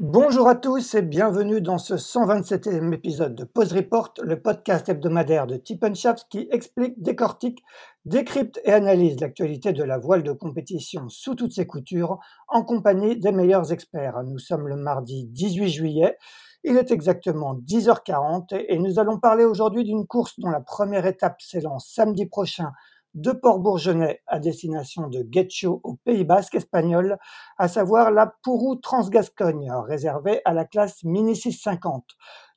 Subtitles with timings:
[0.00, 5.46] Bonjour à tous et bienvenue dans ce 127e épisode de Pause Report, le podcast hebdomadaire
[5.46, 5.62] de
[5.94, 7.62] Shaft qui explique, décortique,
[8.04, 13.20] décrypte et analyse l'actualité de la voile de compétition sous toutes ses coutures en compagnie
[13.20, 14.24] des meilleurs experts.
[14.24, 16.18] Nous sommes le mardi 18 juillet.
[16.64, 21.40] Il est exactement 10h40 et nous allons parler aujourd'hui d'une course dont la première étape
[21.40, 22.72] s'élance samedi prochain
[23.14, 27.16] de Port-Bourgenais à destination de Guetcho au Pays Basque espagnol,
[27.58, 32.04] à savoir la Pourou Transgascogne, réservée à la classe Mini 650.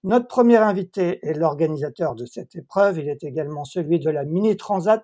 [0.04, 3.00] Notre premier invité est l'organisateur de cette épreuve.
[3.00, 5.04] Il est également celui de la Mini Transat.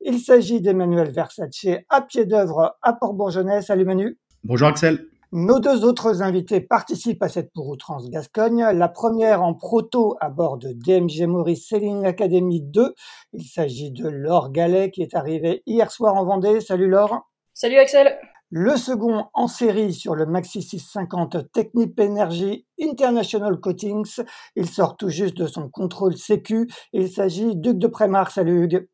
[0.00, 3.62] Il s'agit d'Emmanuel Versace à pied d'œuvre à Port-Bourgenais.
[3.62, 4.18] Salut Manu.
[4.44, 5.11] Bonjour Axel.
[5.34, 8.66] Nos deux autres invités participent à cette Trans Gascogne.
[8.74, 12.94] La première en proto à bord de DMG Maurice Sailing Academy 2.
[13.32, 16.60] Il s'agit de Laure Gallet qui est arrivée hier soir en Vendée.
[16.60, 17.30] Salut Laure.
[17.54, 18.18] Salut Axel.
[18.50, 24.20] Le second en série sur le Maxi 650 Technip Energy International Coatings.
[24.54, 26.68] Il sort tout juste de son contrôle sécu.
[26.92, 28.32] Il s'agit d'Hugues de Prémar.
[28.32, 28.86] Salut Hugues.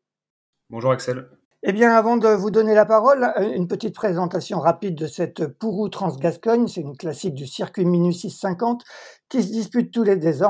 [0.69, 1.38] Bonjour Axel.
[1.61, 5.89] Eh bien, avant de vous donner la parole, une petite présentation rapide de cette Pourou
[5.89, 6.69] Trans-Gascogne.
[6.69, 8.85] C'est une classique du circuit Minu 650
[9.27, 10.41] qui se dispute tous les deux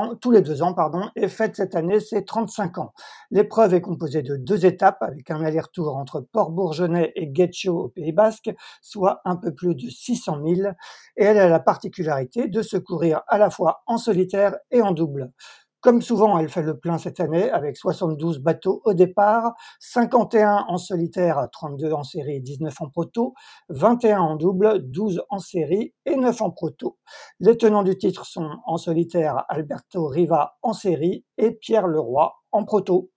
[0.62, 2.92] ans, pardon, et fête cette année ses 35 ans.
[3.32, 8.12] L'épreuve est composée de deux étapes avec un aller-retour entre Port-Bourgenais et Guetcho au Pays
[8.12, 10.70] Basque, soit un peu plus de 600 000,
[11.16, 14.92] et elle a la particularité de se courir à la fois en solitaire et en
[14.92, 15.32] double.
[15.80, 20.76] Comme souvent, elle fait le plein cette année avec 72 bateaux au départ, 51 en
[20.76, 23.32] solitaire, 32 en série, 19 en proto,
[23.70, 26.98] 21 en double, 12 en série et 9 en proto.
[27.38, 32.64] Les tenants du titre sont en solitaire Alberto Riva en série et Pierre Leroy en
[32.64, 33.10] proto.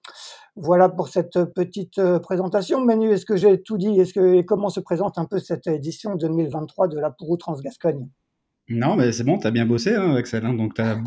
[0.55, 2.79] Voilà pour cette petite euh, présentation.
[2.79, 3.99] Manu, est-ce que j'ai tout dit?
[3.99, 8.07] Est-ce que comment se présente un peu cette édition 2023 de la Pourou Transgascogne?
[8.69, 10.97] Non, mais c'est bon, tu as bien bossé, hein, Axel, hein, donc tu as,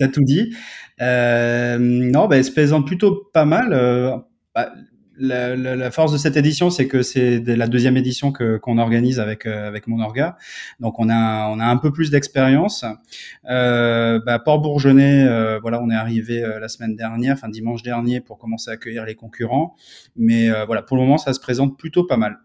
[0.00, 0.54] as, tout dit.
[1.00, 3.72] Euh, non, bah, elle se présente plutôt pas mal.
[3.72, 4.16] Euh,
[4.54, 4.72] bah,
[5.18, 9.20] la, la, force de cette édition, c'est que c'est la deuxième édition que qu'on organise
[9.20, 10.36] avec euh, avec mon orga.
[10.80, 12.84] Donc on a on a un peu plus d'expérience.
[13.48, 18.20] Euh, bah, Port Bourgenais, euh, voilà, on est arrivé la semaine dernière, enfin dimanche dernier,
[18.20, 19.74] pour commencer à accueillir les concurrents.
[20.16, 22.38] Mais voilà, pour le moment, ça se présente plutôt pas mal.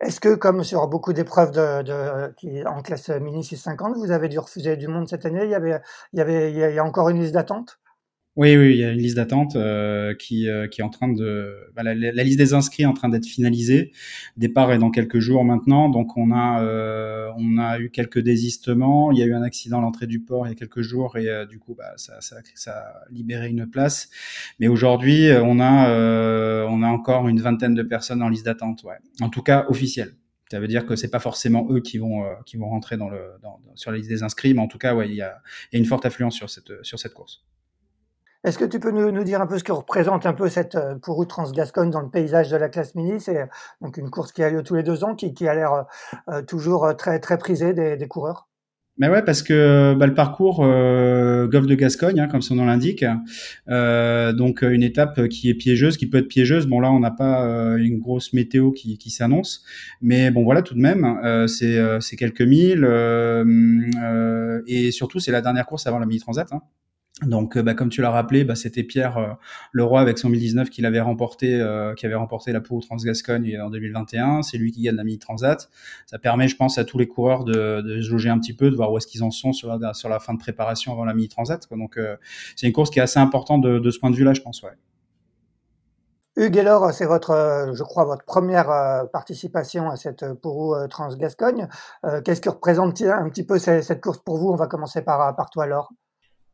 [0.00, 4.28] Est-ce que, comme sur beaucoup d'épreuves de, de, qui, en classe mini 650, vous avez
[4.28, 5.44] dû refuser du monde cette année?
[5.44, 5.80] Il y, avait,
[6.12, 7.78] il, y avait, il y a encore une liste d'attente?
[8.36, 11.06] Oui, oui, il y a une liste d'attente euh, qui, euh, qui est en train
[11.06, 11.70] de.
[11.76, 13.92] Bah, la, liste des inscrits est en train d'être finalisée.
[14.36, 19.12] Départ est dans quelques jours maintenant, donc on a euh, on a eu quelques désistements.
[19.12, 21.16] Il y a eu un accident à l'entrée du port il y a quelques jours
[21.16, 24.10] et du coup bah, ça, ça, ça a libéré une place.
[24.58, 28.84] Mais aujourd'hui on a on a encore une vingtaine de personnes en liste d'attente.
[29.20, 30.16] En tout cas officielle.
[30.50, 33.20] Ça veut dire que c'est pas forcément eux qui vont qui vont rentrer dans le
[33.76, 35.40] sur la liste des inscrits, mais en tout cas ouais il y a,
[35.72, 37.44] y a une forte affluence sur cette sur cette course.
[38.44, 40.96] Est-ce que tu peux nous, dire un peu ce que représente un peu cette euh,
[40.96, 43.18] Pourou Transgascogne dans le paysage de la classe mini?
[43.18, 43.46] C'est euh,
[43.80, 45.86] donc une course qui a lieu tous les deux ans, qui, a l'air
[46.28, 48.48] euh, toujours très très prisée des, coureurs?
[48.96, 52.66] Mais ouais, parce que bah, le parcours euh, Golfe de Gascogne, hein, comme son nom
[52.66, 53.04] l'indique,
[53.68, 56.66] euh, donc une étape qui est piégeuse, qui peut être piégeuse.
[56.66, 59.64] Bon là, on n'a pas euh, une grosse météo qui, qui s'annonce,
[60.00, 62.84] mais bon voilà, tout de même, euh, c'est euh, quelques milles
[64.66, 66.52] et surtout c'est la dernière course avant la mini transat.
[66.52, 66.60] Hein.
[67.22, 69.28] Donc, euh, bah, comme tu l'as rappelé, bah, c'était Pierre euh,
[69.72, 73.70] Leroy avec son 1019 qui avait remporté, euh, qui avait remporté la Pour Transgascogne en
[73.70, 74.42] 2021.
[74.42, 75.70] C'est lui qui gagne la Mini Transat.
[76.06, 78.68] Ça permet, je pense, à tous les coureurs de, de se loger un petit peu,
[78.68, 81.04] de voir où est-ce qu'ils en sont sur la, sur la fin de préparation avant
[81.04, 81.68] la Mini Transat.
[81.70, 81.98] Donc,
[82.56, 84.62] c'est une course qui est assez importante de, de ce point de vue-là, je pense.
[84.62, 84.70] Ouais.
[86.36, 91.68] Hugues, alors, c'est votre, je crois, votre première participation à cette Pour Transgascogne.
[92.24, 94.48] Qu'est-ce que représente un petit peu cette course pour vous?
[94.48, 95.92] On va commencer par, par toi, alors.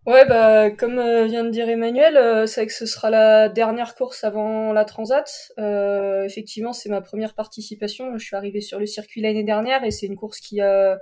[0.06, 3.94] Ouais, bah, comme euh, vient de dire Emmanuel, euh, c'est que ce sera la dernière
[3.94, 5.52] course avant la Transat.
[5.58, 8.16] Euh, effectivement, c'est ma première participation.
[8.16, 10.98] Je suis arrivé sur le circuit l'année dernière et c'est une course qui a,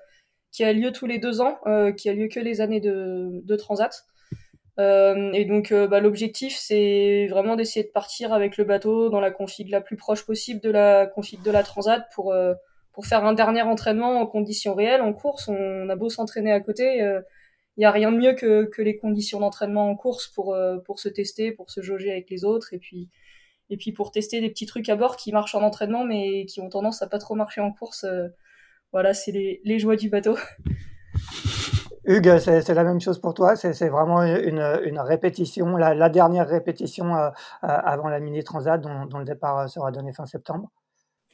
[0.51, 1.59] qui a lieu tous les deux ans,
[1.97, 4.05] qui a lieu que les années de, de Transat.
[4.79, 9.71] et donc, bah, l'objectif, c'est vraiment d'essayer de partir avec le bateau dans la config
[9.71, 12.35] la plus proche possible de la config de la Transat pour,
[12.93, 15.49] pour faire un dernier entraînement en conditions réelles, en course.
[15.49, 17.01] On a beau s'entraîner à côté
[17.79, 20.79] il y a rien de mieux que, que les conditions d'entraînement en course pour euh,
[20.79, 23.09] pour se tester, pour se jauger avec les autres et puis
[23.71, 26.61] et puis pour tester des petits trucs à bord qui marchent en entraînement mais qui
[26.61, 28.05] ont tendance à pas trop marcher en course.
[28.05, 28.29] Euh,
[28.93, 30.37] voilà, c'est les, les joies du bateau.
[32.05, 33.55] Hugues, c'est la même chose pour toi.
[33.55, 37.29] C'est vraiment une, une, répétition, la, dernière répétition euh,
[37.61, 40.71] avant la mini transat dont, dont, le départ sera donné fin septembre.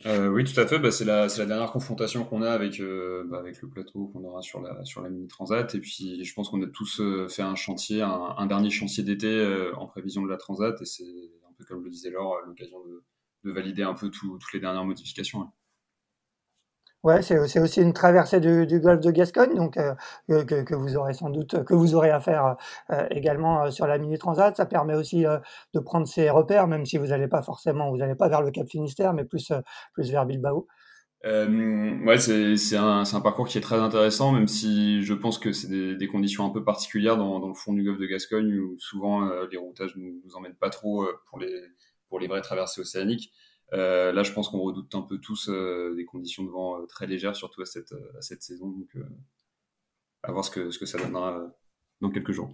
[0.07, 0.79] Euh, oui, tout à fait.
[0.79, 4.23] Bah, c'est la, la, dernière confrontation qu'on a avec, euh, bah, avec le plateau qu'on
[4.25, 5.75] aura sur la, sur la mini transat.
[5.75, 9.03] Et puis, je pense qu'on a tous euh, fait un chantier, un, un dernier chantier
[9.03, 10.81] d'été euh, en prévision de la transat.
[10.83, 11.05] Et c'est
[11.49, 13.03] un peu comme le disait Laure, l'occasion de,
[13.45, 15.49] de, valider un peu tout, toutes les dernières modifications.
[17.05, 19.95] Ouais, c'est aussi une traversée du, golfe de Gascogne, donc euh,
[20.27, 22.57] que, vous aurez sans doute que vous aurez à faire
[22.91, 24.57] euh, également euh, sur la mini transat.
[24.57, 25.27] Ça permet aussi
[25.75, 28.51] de prendre ses repères, même si vous n'allez pas forcément, vous n'allez pas vers le
[28.51, 29.53] Cap Finistère, mais plus
[29.93, 30.67] plus vers Bilbao.
[31.25, 36.07] Ouais, c'est un, parcours qui est très intéressant, même si je pense que c'est des,
[36.07, 39.95] conditions un peu particulières dans, le fond du golfe de Gascogne, où souvent les routages
[39.97, 41.53] nous, nous emmènent pas trop pour les
[42.09, 43.33] pour les vraies traversées océaniques.
[43.73, 46.87] Euh, là, je pense qu'on redoute un peu tous euh, des conditions de vent euh,
[46.87, 48.69] très légères, surtout à cette, à cette saison.
[48.69, 48.97] Donc,
[50.23, 51.43] à voir ce que, ce que ça donnera
[52.01, 52.51] dans quelques jours.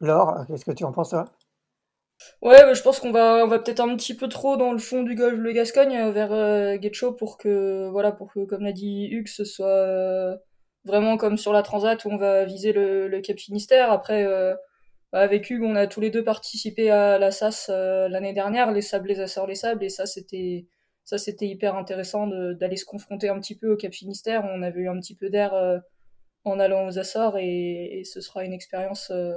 [0.00, 1.26] Laure, qu'est-ce que tu en penses, toi?
[2.40, 4.78] Ouais, bah, je pense qu'on va, on va peut-être un petit peu trop dans le
[4.78, 8.72] fond du golfe de Gascogne vers euh, Getcho pour que, voilà, pour que, comme l'a
[8.72, 10.36] dit Hugues, ce soit
[10.84, 13.90] vraiment comme sur la Transat où on va viser le, le Cap Finistère.
[13.92, 14.24] Après,
[15.12, 18.80] avec Hugues, on a tous les deux participé à la SAS euh, l'année dernière, les
[18.80, 20.66] sables, les Açores, les sables, et ça c'était
[21.04, 24.44] ça c'était hyper intéressant d'aller se confronter un petit peu au Cap Finistère.
[24.44, 25.78] On avait eu un petit peu d'air euh,
[26.44, 29.34] en allant aux Açores et, ce sera une expérience euh,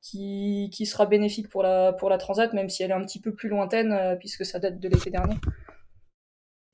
[0.00, 3.20] qui, qui sera bénéfique pour la pour la Transat, même si elle est un petit
[3.20, 5.34] peu plus lointaine puisque ça date de l'été dernier.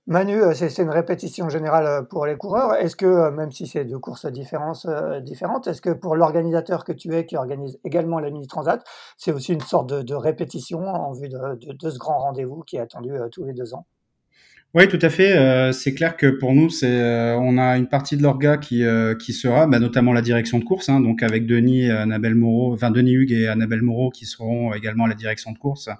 [0.06, 2.74] Manu, euh, c'est une répétition générale euh, pour les coureurs.
[2.74, 7.14] Est-ce que, euh, même si c'est deux courses différentes, est-ce que pour l'organisateur que tu
[7.14, 8.84] es, qui organise également la Mini Transat,
[9.16, 12.80] c'est aussi une sorte de, répétition en vue de, de ce grand rendez-vous qui est
[12.80, 13.86] attendu tous les deux ans?
[14.76, 15.36] Oui, tout à fait.
[15.36, 18.82] Euh, c'est clair que pour nous, c'est euh, on a une partie de l'orga qui
[18.82, 22.74] euh, qui sera, bah, notamment la direction de course, hein, donc avec Denis, Annabelle Moreau,
[22.74, 25.90] enfin Denis Hugues et Annabelle Moreau qui seront également à la direction de course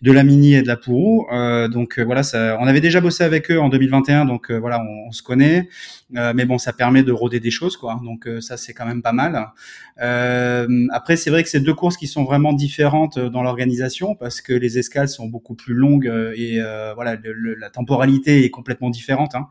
[0.00, 1.26] de la Mini et de la Pourou.
[1.68, 5.10] donc voilà, ça, on avait déjà bossé avec eux en 2021, donc voilà, on, on
[5.10, 5.68] se connaît.
[6.12, 8.00] mais bon, ça permet de rôder des choses, quoi.
[8.04, 9.48] Donc ça, c'est quand même pas mal.
[9.96, 14.52] après, c'est vrai que c'est deux courses qui sont vraiment différentes dans l'organisation parce que
[14.52, 16.60] les escales sont beaucoup plus longues et
[16.94, 19.34] voilà, le, la temporalité est complètement différente.
[19.34, 19.48] Hein.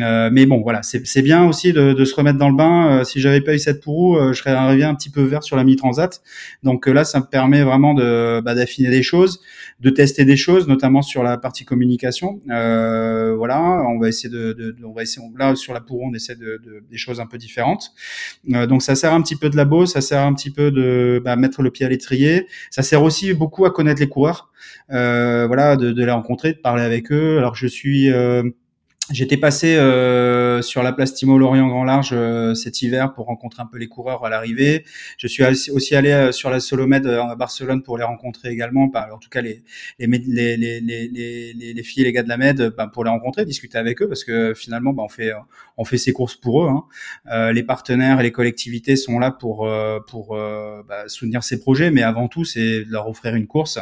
[0.00, 3.00] Euh, mais bon, voilà, c'est bien aussi de, se remettre dans le bain.
[3.00, 5.42] Euh, si j'avais pas eu cette pourrou, euh, je serais arrivé un petit peu vert
[5.42, 6.22] sur la mi transat.
[6.62, 9.40] Donc là, ça me permet vraiment bah, d'affiner des choses,
[9.80, 12.40] de tester des choses, notamment sur la partie communication.
[12.46, 16.60] voilà, on va essayer de, on va essayer là sur la pourrou, on essaie de,
[16.90, 17.92] des choses un peu différentes.
[18.46, 21.36] donc ça sert un petit peu de labo, ça sert un petit peu de bah,
[21.36, 22.46] mettre le pied à l'étrier.
[22.70, 24.50] Ça sert aussi beaucoup à connaître les coureurs.
[24.88, 27.38] voilà, de, de les rencontrer, de parler avec eux.
[27.38, 28.50] Alors je suis euh,
[29.10, 33.60] J'étais passé euh, sur la place Timo Lorient Grand Large euh, cet hiver pour rencontrer
[33.60, 34.84] un peu les coureurs à l'arrivée.
[35.18, 35.42] Je suis
[35.72, 38.86] aussi allé euh, sur la Solomède euh, à Barcelone pour les rencontrer également.
[38.86, 39.64] Bah, en tout cas, les
[39.98, 43.10] les, les, les, les, les filles et les gars de la Med bah, pour les
[43.10, 45.32] rencontrer, discuter avec eux parce que finalement, bah, on fait
[45.76, 46.68] on fait ces courses pour eux.
[46.68, 47.52] Hein.
[47.52, 49.68] les partenaires et les collectivités sont là pour
[50.06, 53.78] pour bah, soutenir ces projets, mais avant tout, c'est leur offrir une course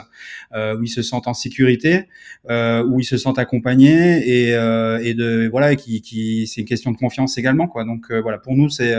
[0.54, 2.08] où ils se sentent en sécurité,
[2.48, 5.14] où ils se sentent accompagnés et, et
[5.50, 7.84] voilà qui, qui c'est une question de confiance également quoi.
[7.84, 8.94] Donc voilà, pour nous c'est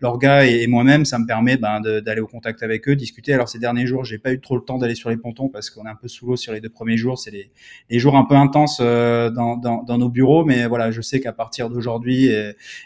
[0.00, 3.32] l'orga et, et moi-même, ça me permet ben, d'aller au contact avec eux, discuter.
[3.32, 5.70] Alors ces derniers jours, j'ai pas eu trop le temps d'aller sur les pontons parce
[5.70, 7.18] qu'on est un peu sous l'eau sur les deux premiers jours.
[7.18, 7.50] C'est les,
[7.88, 11.32] les, jours un peu intenses dans, dans, dans, nos bureaux, mais voilà, je sais qu'à
[11.32, 12.30] partir d'aujourd'hui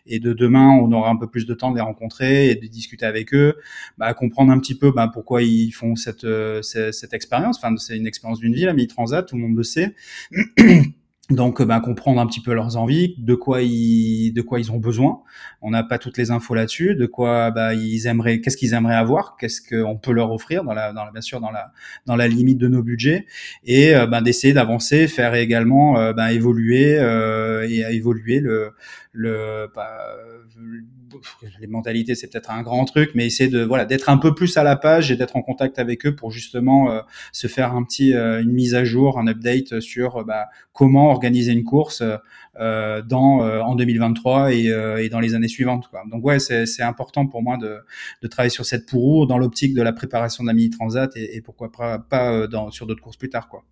[0.07, 2.67] et, de demain, on aura un peu plus de temps de les rencontrer et de
[2.67, 3.57] discuter avec eux,
[3.99, 6.27] bah, comprendre un petit peu bah, pourquoi ils font cette,
[6.63, 7.59] cette, cette expérience.
[7.59, 9.95] Enfin, c'est une expérience d'une vie, la Mini Transat, tout le monde le sait.
[11.31, 14.77] Donc, ben, comprendre un petit peu leurs envies, de quoi ils, de quoi ils ont
[14.77, 15.23] besoin.
[15.63, 16.97] On n'a pas toutes les infos là-dessus.
[16.97, 20.75] De quoi, bah, ils aimeraient, qu'est-ce qu'ils aimeraient avoir, qu'est-ce qu'on peut leur offrir dans
[20.75, 21.73] la, bien sûr dans la,
[22.05, 23.25] dans la limite de nos budgets,
[23.65, 28.73] et ben, d'essayer d'avancer, faire également, ben, évoluer et à évoluer le,
[29.13, 29.69] le,
[31.61, 34.57] les mentalités, c'est peut-être un grand truc, mais essayer de voilà d'être un peu plus
[34.57, 37.01] à la page et d'être en contact avec eux pour justement euh,
[37.33, 41.11] se faire un petit euh, une mise à jour, un update sur euh, bah, comment
[41.11, 42.03] organiser une course
[42.57, 45.89] dans en 2023 et, et, dans les années suivantes.
[45.89, 46.03] Quoi.
[46.11, 47.79] Donc ouais, c'est important pour moi de,
[48.23, 51.37] de travailler sur cette pourrour dans l'optique de la préparation de la mini transat et,
[51.37, 53.65] et pourquoi pas, pas dans, sur d'autres courses plus tard quoi.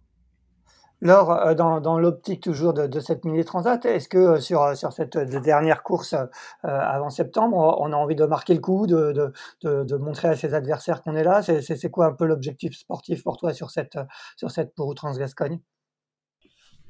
[1.03, 4.75] Laure, euh, dans, dans l'optique toujours de, cette mini transat, est-ce que euh, sur, euh,
[4.77, 6.15] sur cette dernière course
[6.63, 10.55] avant septembre, on a envie de marquer le coup, de, de, de montrer à ses
[10.55, 11.43] adversaires qu'on est là?
[11.43, 13.99] C'est quoi un peu l'objectif sportif pour toi sur cette,
[14.37, 15.59] sur cette Transgascogne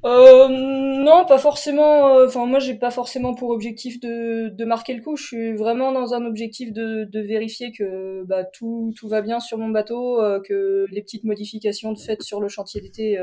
[0.05, 2.17] euh, non, pas forcément.
[2.25, 5.15] Enfin, moi, j'ai pas forcément pour objectif de, de marquer le coup.
[5.15, 9.39] Je suis vraiment dans un objectif de, de vérifier que bah, tout, tout va bien
[9.39, 13.17] sur mon bateau, que les petites modifications de fait sur le chantier d'été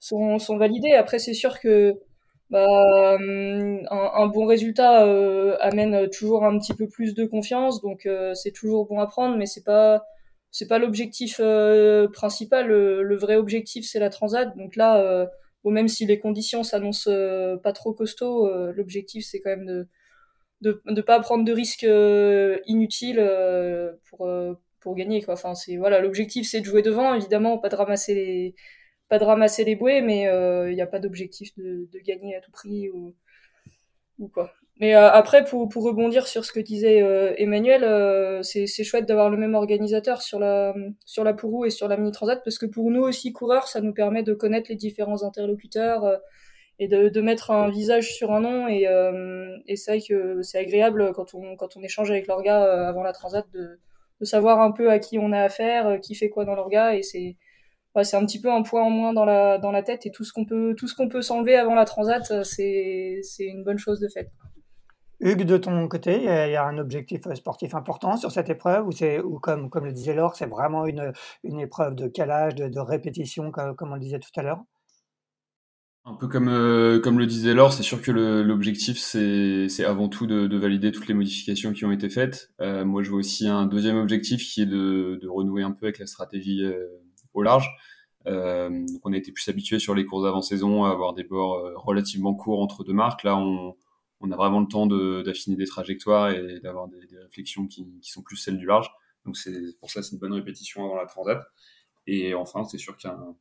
[0.00, 0.92] sont, sont validés.
[0.92, 1.98] Après, c'est sûr que
[2.50, 8.06] bah, un, un, bon résultat euh, amène toujours un petit peu plus de confiance, donc
[8.06, 10.04] euh, c'est toujours bon à prendre, mais c'est pas
[10.50, 12.68] c'est pas l'objectif euh, principal.
[12.68, 14.56] Le, vrai objectif, c'est la transat.
[14.56, 15.28] Donc là,
[15.64, 17.10] bon, même si les conditions s'annoncent
[17.62, 19.88] pas trop costauds, l'objectif c'est quand même de
[20.60, 21.86] de ne pas prendre de risques
[22.66, 23.22] inutiles
[24.10, 24.28] pour
[24.80, 25.34] pour gagner quoi.
[25.34, 28.54] Enfin c'est voilà l'objectif c'est de jouer devant évidemment pas de ramasser les
[29.08, 32.40] pas de ramasser les bouées, mais il euh, n'y a pas d'objectif de, gagner à
[32.40, 33.14] tout prix ou,
[34.32, 34.52] quoi.
[34.80, 39.28] Mais euh, après, pour, rebondir sur ce que disait euh, Emmanuel, euh, c'est chouette d'avoir
[39.28, 40.74] le même organisateur sur la
[41.04, 43.80] sur la Pourou et sur la Mini Transat parce que pour nous aussi coureurs, ça
[43.80, 46.20] nous permet de connaître les différents interlocuteurs
[46.78, 48.86] et de, mettre un visage sur un nom et,
[49.66, 53.12] et c'est vrai que c'est agréable quand on quand on échange avec l'orga avant la
[53.12, 53.80] Transat de,
[54.20, 57.02] de savoir un peu à qui on a affaire, qui fait quoi dans l'orga et
[57.02, 57.36] c'est
[58.02, 60.24] c'est un petit peu un point en moins dans la dans la tête et tout
[60.24, 63.64] ce qu'on peut tout ce qu'on peut s'enlever avant la transat, euh, c'est c'est une
[63.64, 64.30] bonne chose de fait.
[65.20, 68.92] Hugues, de ton côté, il y a un objectif sportif important sur cette épreuve ou
[68.92, 72.68] c'est ou comme comme le disait Laure, c'est vraiment une une épreuve de calage, de,
[72.68, 74.62] de répétition comme, comme on le disait tout à l'heure?
[76.10, 80.26] Un peu comme, euh, comme le disait Laure, c'est sûr que l'objectif, c'est avant tout
[80.26, 82.50] de, de, valider toutes les modifications qui ont été faites.
[82.62, 85.84] Euh, moi, je vois aussi un deuxième objectif qui est de, de renouer un peu
[85.84, 86.86] avec la stratégie euh,
[87.42, 87.68] large.
[88.26, 91.72] Euh, on a été plus habitué sur les courses d'avant-saison à avoir des bords euh,
[91.76, 93.24] relativement courts entre deux marques.
[93.24, 93.76] Là, on,
[94.30, 98.58] a vraiment le temps d'affiner des trajectoires et d'avoir des, réflexions qui, sont plus celles
[98.58, 98.90] du large.
[99.24, 101.42] Donc c'est pour ça c'est une bonne répétition avant la transat.
[102.06, 103.34] Et enfin, c'est sûr qu'un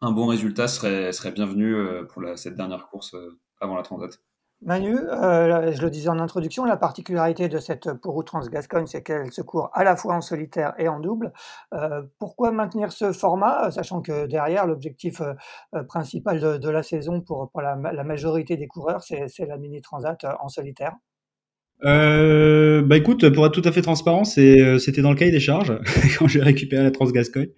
[0.00, 3.16] un bon résultat serait, bienvenu euh, pour cette dernière course
[3.60, 4.20] avant la transat.
[4.62, 9.32] Manu, euh, je le disais en introduction, la particularité de cette Pourrou Transgascogne, c'est qu'elle
[9.32, 11.32] se court à la fois en solitaire et en double.
[11.74, 17.52] Euh, pourquoi maintenir ce format, sachant que derrière, l'objectif euh, principal de, la saison pour,
[17.54, 20.96] la majorité des coureurs, c'est la mini transat en solitaire?
[21.84, 25.40] Euh, bah écoute, pour être tout à fait transparent, c'est, c'était dans le cahier des
[25.40, 25.78] charges
[26.18, 27.50] quand j'ai récupéré la Transgascogne.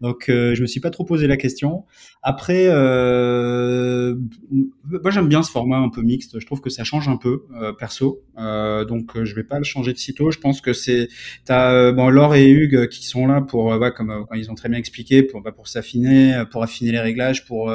[0.00, 1.84] Donc euh, je me suis pas trop posé la question.
[2.22, 4.16] Après, euh,
[4.82, 6.40] moi j'aime bien ce format un peu mixte.
[6.40, 8.22] Je trouve que ça change un peu euh, perso.
[8.38, 10.30] Euh, donc je vais pas le changer de sitôt.
[10.30, 11.08] Je pense que c'est
[11.44, 14.78] t'as bon Laure et Hugues qui sont là pour ouais, comme ils ont très bien
[14.78, 17.70] expliqué pour bah, pour s'affiner, pour affiner les réglages, pour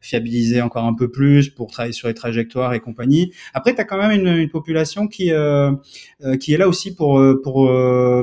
[0.00, 3.32] fiabiliser encore un peu plus, pour travailler sur les trajectoires et compagnie.
[3.54, 5.45] Après t'as quand même une, une population qui euh, euh,
[6.40, 7.70] qui est là aussi pour euh, pour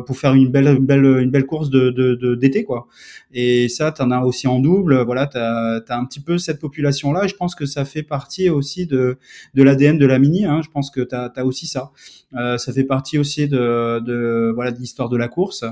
[0.05, 2.87] pour faire une belle belle une belle course d'été quoi.
[3.33, 5.01] Et ça, tu en as aussi en double.
[5.01, 7.25] Voilà, tu as, un petit peu cette population-là.
[7.25, 9.17] Et je pense que ça fait partie aussi de,
[9.55, 10.45] de l'ADN de la mini.
[10.45, 10.61] Hein.
[10.63, 11.91] Je pense que tu as, aussi ça.
[12.35, 15.65] Euh, ça fait partie aussi de, de voilà de l'histoire de la course.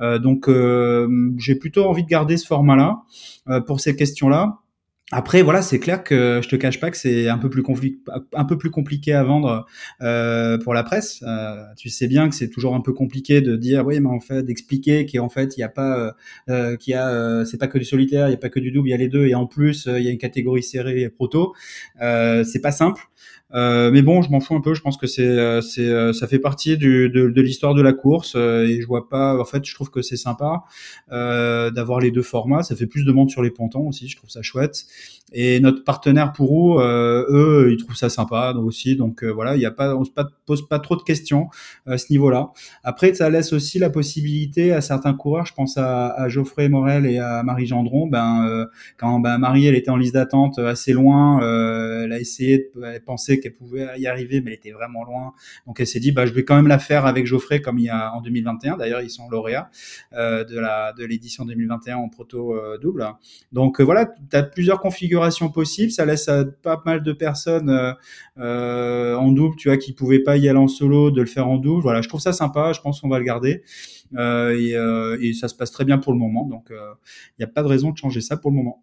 [0.00, 3.02] Euh, donc, euh, j'ai plutôt envie de garder ce format-là
[3.66, 4.58] pour ces questions-là.
[5.12, 7.62] Après, voilà, c'est clair que je te cache pas que c'est un peu plus
[8.32, 9.66] un peu plus compliqué à vendre
[10.00, 11.22] euh, pour la presse.
[11.26, 14.20] Euh, tu sais bien que c'est toujours un peu compliqué de dire oui, mais en
[14.20, 16.12] fait, d'expliquer qu'en fait, il n'y a pas, euh,
[16.48, 18.60] euh qu'il y a, euh, c'est pas que du solitaire, il n'y a pas que
[18.60, 20.62] du double, il y a les deux, et en plus, il y a une catégorie
[20.62, 21.54] serrée et proto.
[22.00, 23.02] c'est pas simple.
[23.54, 24.74] Euh, mais bon, je m'en fous un peu.
[24.74, 27.82] Je pense que c'est, euh, c'est, euh, ça fait partie du, de, de l'histoire de
[27.82, 29.38] la course et je vois pas.
[29.38, 30.64] En fait, je trouve que c'est sympa
[31.12, 32.62] euh, d'avoir les deux formats.
[32.62, 34.08] Ça fait plus de monde sur les pontons aussi.
[34.08, 34.84] Je trouve ça chouette.
[35.32, 38.96] Et notre partenaire pour eux, eux, ils trouvent ça sympa aussi.
[38.96, 40.10] Donc voilà, il y a pas, on se
[40.46, 41.48] pose pas trop de questions
[41.86, 42.50] à ce niveau-là.
[42.82, 45.46] Après, ça laisse aussi la possibilité à certains coureurs.
[45.46, 48.06] Je pense à, à Geoffrey Morel et à Marie Gendron.
[48.06, 51.40] Ben quand ben, Marie, elle était en liste d'attente assez loin,
[52.04, 55.34] elle a essayé, de, pensait qu'elle pouvait y arriver, mais elle était vraiment loin.
[55.66, 57.84] Donc elle s'est dit, bah, je vais quand même la faire avec Geoffrey comme il
[57.84, 58.76] y a en 2021.
[58.76, 59.70] D'ailleurs, ils sont lauréats
[60.14, 63.06] euh, de la de l'édition 2021 en proto euh, double.
[63.52, 65.92] Donc euh, voilà, tu as plusieurs configurations possibles.
[65.92, 67.70] Ça laisse à pas mal de personnes
[68.36, 71.58] en double, tu vois, qui pouvaient pas y aller en solo, de le faire en
[71.58, 71.82] double.
[71.82, 72.72] Voilà, je trouve ça sympa.
[72.72, 73.62] Je pense qu'on va le garder.
[74.16, 74.74] Et,
[75.20, 76.46] et, ça se passe très bien pour le moment.
[76.46, 78.82] Donc il n'y a pas de raison de changer ça pour le moment.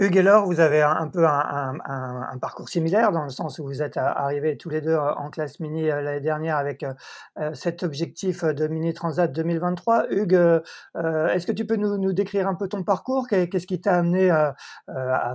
[0.00, 3.82] Hugues et Laure, vous avez un, peu un, parcours similaire dans le sens où vous
[3.82, 6.94] êtes arrivés tous les deux en classe mini euh, l'année dernière avec euh,
[7.40, 10.06] euh, cet objectif de Mini Transat 2023.
[10.10, 10.62] Hugues,
[10.94, 13.26] est-ce que tu peux nous, décrire un peu ton parcours?
[13.26, 14.54] Qu'est-ce qui t'a amené à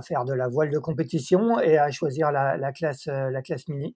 [0.02, 3.94] faire de la voile de compétition et à choisir la, classe, la classe mini?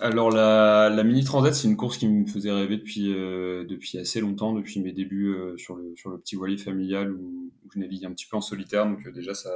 [0.00, 4.80] Alors la, mini transat c'est une course qui me faisait rêver depuis assez longtemps depuis
[4.80, 8.40] mes débuts sur le petit voilier familial où, où, je navigue un petit peu en
[8.40, 8.86] solitaire.
[8.86, 9.50] Donc déjà ça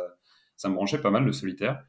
[0.59, 1.83] ça me branchait pas mal le solitaire.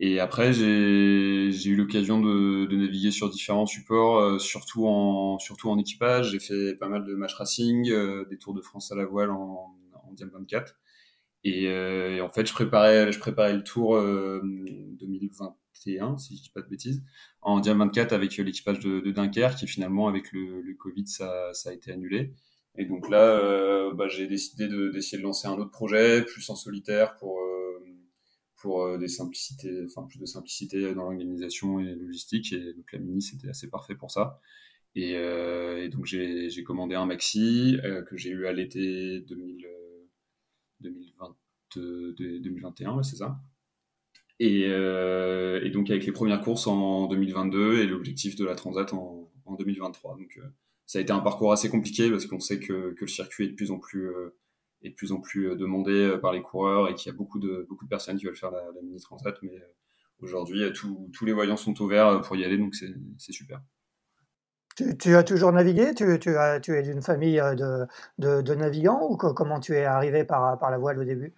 [0.00, 5.38] Et après, j'ai eu l'occasion de, naviguer sur différents supports, euh, surtout, en,
[5.78, 6.30] équipage.
[6.30, 9.30] J'ai fait pas mal de match racing, euh, des Tours de France à la voile
[9.30, 10.76] en, en Diam 24.
[11.44, 16.50] Et, euh, et, en fait, je préparais, je préparais le Tour 2021, si je dis
[16.50, 17.02] pas de bêtises,
[17.42, 21.72] en Diam 24 avec l'équipage de, Dunkerque, qui finalement, avec le, Covid, ça, ça, a
[21.72, 22.34] été annulé.
[22.76, 26.54] Et donc là, bah, j'ai décidé d'essayer de, de, lancer un autre projet, plus en
[26.54, 27.37] solitaire, pour
[28.58, 32.52] pour euh, des simplicités, enfin plus de simplicité dans l'organisation et logistique.
[32.52, 34.40] Et donc la Mini, c'était assez parfait pour ça.
[34.94, 41.36] Et, euh, donc j'ai commandé un maxi euh, que j'ai eu à l'été 2020,
[41.76, 43.38] 2021, c'est ça.
[44.40, 44.68] Et,
[45.70, 50.16] donc avec les premières courses en 2022 et l'objectif de la Transat en, en 2023.
[50.16, 50.40] Donc
[50.86, 53.54] ça a été un parcours assez compliqué parce qu'on sait que, le circuit est de
[53.54, 54.10] plus en plus
[54.82, 57.16] est de plus en plus euh, demandé euh, par les coureurs et qu'il y a
[57.16, 59.36] beaucoup de, beaucoup de personnes qui veulent faire la, mini transat.
[59.42, 59.74] Mais euh,
[60.20, 63.60] aujourd'hui, tous les voyants sont ouverts pour y aller, donc c'est super.
[65.00, 65.92] Tu, as toujours navigué?
[65.94, 67.84] Tu, tu, as, tu es d'une famille de,
[68.18, 71.34] de, de, navigants ou comment tu es arrivé par, par la voile au début?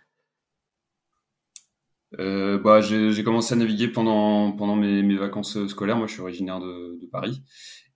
[2.18, 5.96] Euh, bah, J'ai commencé à naviguer pendant, pendant mes, mes, vacances scolaires.
[5.96, 7.42] Moi, je suis originaire de, de Paris.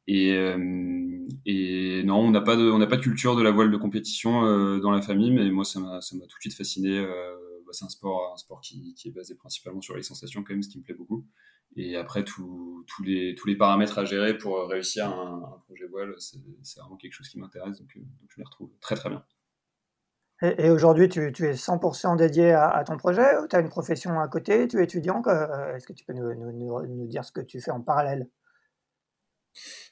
[0.06, 4.78] Et, euh, et non, on n'a pas de, culture de la voile de compétition euh,
[4.78, 6.98] dans la famille, mais moi ça m'a, tout de suite fasciné.
[6.98, 10.68] Euh, bah, c'est un sport, qui, est basé principalement sur les sensations quand même, ce
[10.68, 11.26] qui me plaît beaucoup.
[11.76, 16.38] Et après tous les paramètres à gérer pour réussir un, projet voile, c'est,
[16.78, 19.24] vraiment quelque chose qui m'intéresse, donc, je m'y retrouve très très bien.
[20.42, 24.28] Et, aujourd'hui, tu, tu, es 100% dédié à, ton projet Tu as une profession à
[24.28, 27.80] côté Tu es étudiant Est-ce que tu peux nous dire ce que tu fais en
[27.80, 28.28] parallèle?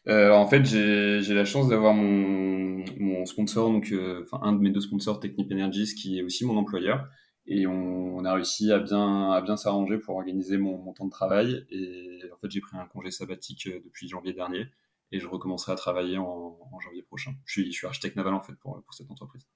[0.09, 4.81] Euh, en fait, j'ai la chance d'avoir mon, sponsor, donc euh, un de mes deux
[4.81, 7.09] sponsors, Technip Energies, qui est aussi mon employeur,
[7.47, 11.67] et on, a réussi à bien s'arranger pour organiser mon, temps de travail.
[11.71, 14.67] Et en fait, j'ai pris un congé sabbatique euh, depuis janvier dernier,
[15.13, 17.33] et je recommencerai à travailler en, janvier prochain.
[17.45, 19.47] Je suis, architecte naval en fait pour, cette entreprise.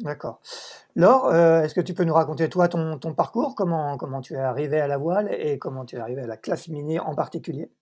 [0.00, 0.40] D'accord.
[0.94, 4.38] Laure, euh, est-ce que tu peux nous raconter toi ton, parcours, comment comment tu es
[4.38, 7.72] arrivé à la voile et comment tu es arrivé à la classe mini en particulier?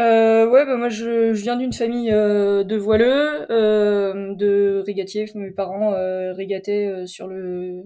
[0.00, 5.26] Euh, ouais, bah moi je, je viens d'une famille euh, de voileux, euh, de régatiers.
[5.34, 7.82] Mes parents euh, régataient euh, sur le,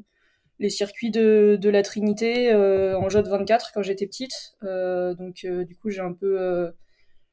[0.58, 4.56] les circuits de, de la Trinité en J 24 quand j'étais petite.
[4.62, 6.72] donc du coup j'ai un peu,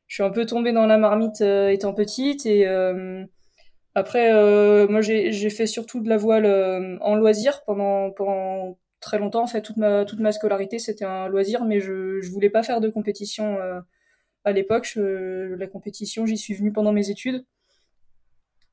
[0.08, 2.66] je suis un peu tombée dans la marmite étant petite et
[3.96, 4.32] après
[4.88, 9.44] moi j'ai, j'ai fait surtout de la voile en loisir pendant pendant très longtemps.
[9.44, 12.64] En fait toute ma toute ma scolarité c'était un loisir, mais je je voulais pas
[12.64, 13.58] faire de compétition
[14.44, 14.94] à l'époque.
[14.96, 17.46] La compétition, j'y suis venue pendant mes études.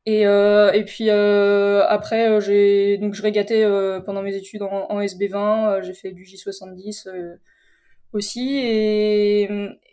[0.08, 3.66] Et, euh, et puis euh, après, euh, j'ai donc je régatais
[4.06, 5.36] pendant mes études en, en SB20.
[5.68, 7.08] Euh, j'ai fait du J70
[8.14, 9.50] aussi, et,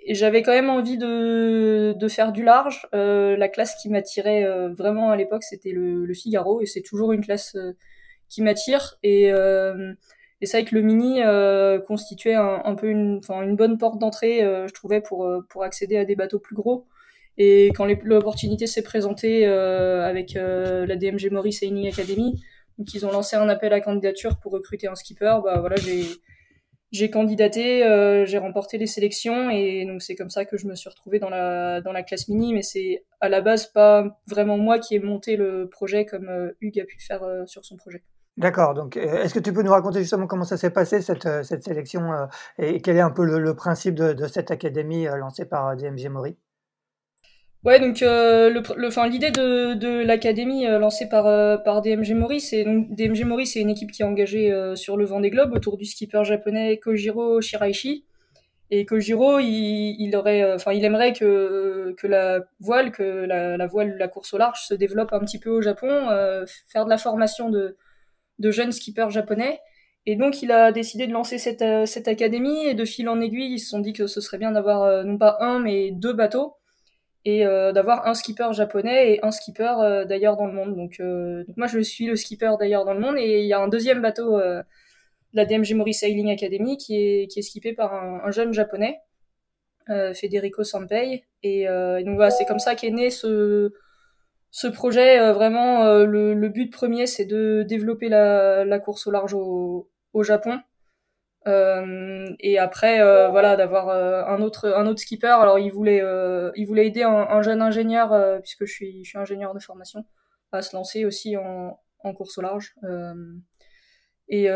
[0.08, 2.88] j'avais quand même envie de, de faire du large.
[2.94, 7.58] la classe qui m'attirait vraiment à l'époque, c'était le, Figaro, et c'est toujours une classe
[8.30, 8.98] qui m'attire
[10.42, 11.22] et c'est vrai que le mini
[11.88, 16.16] constituait un, peu une, une bonne porte d'entrée, je trouvais, pour, pour accéder à des
[16.16, 16.86] bateaux plus gros.
[17.38, 22.42] Et quand l'opportunité s'est présentée avec la DMG Maurice Sailing Academy,
[22.78, 26.04] donc ils ont lancé un appel à candidature pour recruter un skipper, bah voilà, j'ai
[26.96, 30.76] j'ai candidaté, euh, j'ai remporté les sélections et donc c'est comme ça que je me
[30.76, 32.54] suis retrouvée dans la dans la classe mini.
[32.54, 36.52] Mais c'est à la base pas vraiment moi qui ai monté le projet comme euh,
[36.62, 38.04] Hugues a pu le faire euh, sur son projet.
[38.38, 38.74] D'accord.
[38.74, 42.28] Donc, est-ce que tu peux nous raconter justement comment ça s'est passé cette, cette sélection
[42.58, 46.38] et quel est un peu le, principe de, cette académie lancée par DMG Mori
[47.66, 52.14] Ouais, donc euh, le, enfin l'idée de, de l'académie euh, lancée par euh, par DMG
[52.14, 55.76] Mori, c'est DMG Mori, c'est une équipe qui est engagée sur le Vendée Globe autour
[55.76, 58.06] du skipper japonais Kojiro Shiraishi.
[58.72, 63.96] Et Kojiro, il, il aurait, enfin, il aimerait que que la voile, que la voile,
[63.98, 65.88] la course au large se développe un petit peu au Japon,
[66.68, 67.78] faire de la formation de
[68.40, 69.60] de jeunes skippers japonais.
[70.06, 73.54] Et donc, il a décidé de lancer cette, cette académie et de fil en aiguille,
[73.54, 76.58] ils se sont dit que ce serait bien d'avoir non pas un, mais deux bateaux
[77.26, 80.78] et euh, d'avoir un skipper japonais et un skipper euh, d'ailleurs dans le monde.
[81.00, 83.60] Euh, donc, moi je suis le skipper d'ailleurs dans le monde et il y a
[83.60, 84.64] un deuxième bateau de
[85.34, 89.00] la DMG Mori Sailing Academy qui est, qui est skippé par un, jeune japonais,
[89.88, 91.26] Federico Sampei.
[91.44, 93.74] Et, et donc voilà, c'est comme ça qu'est né ce,
[94.56, 95.34] ce projet.
[95.34, 100.24] vraiment, le, le, but premier c'est de développer la, la course au large au, au
[100.24, 100.62] Japon.
[101.48, 105.28] Euh, et après, euh, voilà, d'avoir euh, un autre un autre skipper.
[105.28, 106.02] Alors, il voulait
[106.56, 110.06] il voulait aider un, un jeune ingénieur puisque je suis je suis ingénieur de formation
[110.54, 112.76] à se lancer aussi en, en course au large.
[114.30, 114.48] et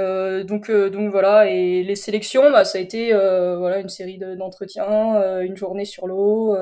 [0.46, 1.50] donc donc voilà.
[1.50, 6.56] Et les sélections, bah, ça a été voilà une série d'entretiens, une journée sur l'eau,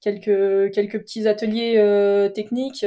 [0.00, 2.84] quelques quelques petits ateliers techniques.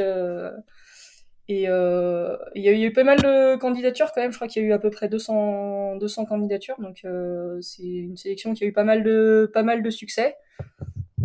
[1.52, 4.32] Et euh, il y a eu pas mal de candidatures quand même.
[4.32, 6.80] Je crois qu'il y a eu à peu près 200, 200 candidatures.
[6.80, 10.38] Donc euh, c'est une sélection qui a eu pas mal de, pas mal de succès.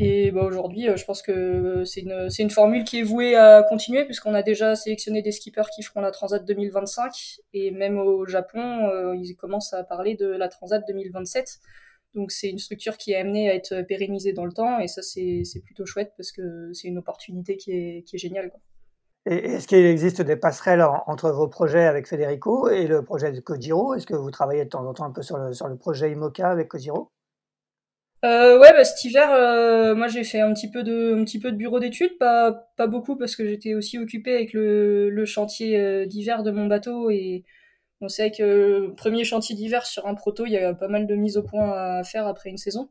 [0.00, 3.36] Et bah, aujourd'hui, euh, je pense que c'est une, c'est une formule qui est vouée
[3.36, 7.12] à continuer puisqu'on a déjà sélectionné des skippers qui feront la Transat 2025
[7.54, 11.60] et même au Japon, ils commencent à parler de la Transat 2027.
[12.16, 15.02] Donc c'est une structure qui est amenée à être pérennisée dans le temps et ça
[15.02, 18.50] c'est, plutôt chouette parce que c'est une opportunité qui est, qui est géniale.
[18.50, 18.60] Quoi.
[19.26, 23.94] Est-ce qu'il existe des passerelles entre vos projets avec Federico et le projet de Kojiro
[23.94, 26.10] Est-ce que vous travaillez de temps en temps un peu sur le, sur le projet
[26.12, 27.10] IMOCA avec Kojiro
[28.24, 31.38] euh, ouais, bah, cet hiver, euh, moi j'ai fait un petit peu de, un petit
[31.38, 35.24] peu de bureau d'études, pas, pas beaucoup parce que j'étais aussi occupé avec le, le
[35.26, 37.44] chantier euh, d'hiver de mon bateau et
[38.00, 41.14] on sait que premier chantier d'hiver sur un proto, il y a pas mal de
[41.14, 42.90] mises au point à faire après une saison.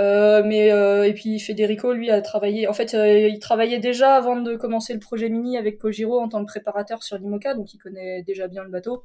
[0.00, 4.16] Euh, mais euh, et puis Federico lui a travaillé en fait euh, il travaillait déjà
[4.16, 7.72] avant de commencer le projet mini avec Kojiro en tant que préparateur sur l'IMOCA donc
[7.74, 9.04] il connaît déjà bien le bateau.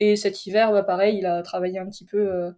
[0.00, 2.52] Et cet hiver bah, pareil il a travaillé un petit peu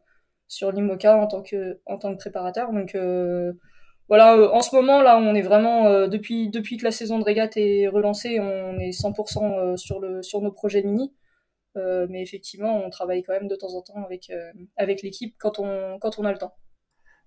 [0.48, 2.72] sur l'IMOCA en tant que en tant que préparateur.
[2.72, 2.96] Donc
[4.08, 7.56] voilà en ce moment là on est vraiment depuis depuis que la saison de régate
[7.56, 11.12] est relancée on est 100% sur le sur nos projets mini
[11.74, 14.30] mais effectivement on travaille quand même de temps en temps avec
[14.76, 16.54] avec l'équipe quand on quand on a le temps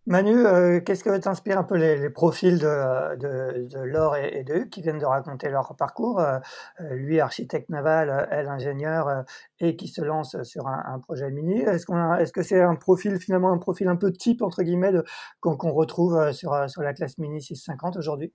[0.07, 4.69] Manu, euh, qu'est-ce que t'inspire un peu les, profils de, de, Laure et, de Hugues
[4.69, 6.37] qui viennent de raconter leur parcours euh,
[6.79, 9.23] euh, Lui, architecte naval, elle, ingénieur,
[9.59, 11.59] et qui se lance sur un, projet mini?
[11.59, 14.93] Est-ce, qu'on est-ce que c'est un profil, finalement, un profil un peu type, entre guillemets,
[15.39, 18.31] qu'on, qu'on retrouve sur, sur la classe mini 650 aujourd'hui?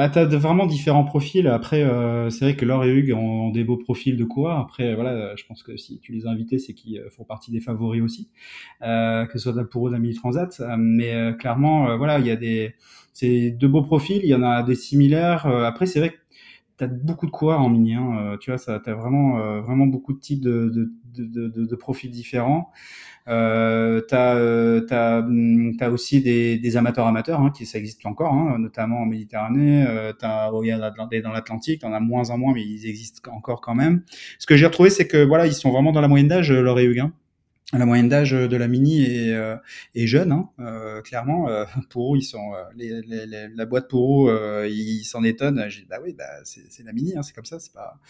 [0.00, 1.46] Bah, tu as vraiment différents profils.
[1.46, 4.58] Après, euh, c'est vrai que Laure et Hugues ont, des beaux profils de quoi.
[4.58, 7.50] Après, voilà, je pense que si tu les as invités, c'est qu'ils euh, font partie
[7.50, 8.30] des favoris aussi,
[8.80, 10.58] euh, que ce soit pour eux d'un transat.
[10.78, 12.76] Mais euh, clairement, voilà, il y a des,
[13.12, 14.22] c'est deux beaux profils.
[14.22, 15.44] Il y en a des similaires.
[15.46, 16.16] après, c'est vrai que
[16.80, 17.94] tu as beaucoup de quoi en mini.
[17.94, 18.36] Hein.
[18.40, 22.10] tu vois, ça, t'as vraiment, vraiment beaucoup de types de, de, de, de, de profils
[22.10, 22.70] différents.
[23.28, 24.80] Euh, tu as, euh,
[25.22, 29.84] hum, aussi des, des amateurs amateurs, hein, qui ça existe encore, hein, notamment en Méditerranée.
[29.86, 34.02] Euh, as, dans l'Atlantique, t'en as moins en moins, mais ils existent encore quand même.
[34.38, 36.80] Ce que j'ai retrouvé, c'est que voilà, ils sont vraiment dans la moyenne d'âge, Laure
[36.80, 37.10] et Hugues
[37.72, 39.56] la moyenne d'âge de la Mini est, euh,
[39.94, 41.48] est jeune, hein, euh, clairement.
[41.48, 45.64] Euh, pour eux, ils sont les, les, les, la boîte pour eux, ils s'en étonnent.
[45.68, 47.60] J'ai bah oui, bah c'est la Mini, hein, c'est comme ça.
[47.60, 48.00] C'est pas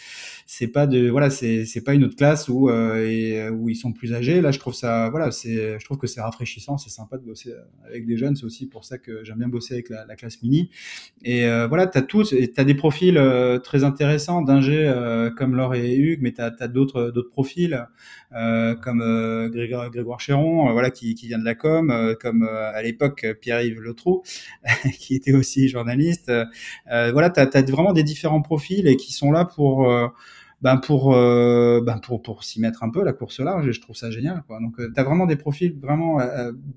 [0.47, 4.15] c'est pas de voilà, c'est pas une autre classe où et, où ils sont plus
[4.15, 4.41] âgés.
[4.41, 7.53] Là, je trouve ça voilà, c'est je trouve que c'est rafraîchissant, c'est sympa de bosser
[7.87, 8.37] avec des jeunes.
[8.37, 10.71] C'est aussi pour ça que j'aime bien bosser avec la, la classe Mini.
[11.23, 13.21] Et voilà, t'as tous, t'as des profils
[13.63, 14.91] très intéressants d'ingé
[15.37, 17.87] comme Laure et Hugues, mais t'as as, d'autres d'autres profils
[18.31, 23.27] comme Grégoire, Chéron, euh, voilà, qui, vient de la com, euh, comme euh, à l'époque
[23.41, 24.23] Pierre-Yves Letrou,
[24.99, 26.33] qui était aussi journaliste.
[26.87, 29.89] voilà, tu as, vraiment des différents profils et qui sont là pour
[30.63, 33.81] ben pour, euh, ben pour, pour s'y mettre un peu la course large et je
[33.81, 34.43] trouve ça génial.
[34.49, 36.19] Donc, tu as vraiment des profils vraiment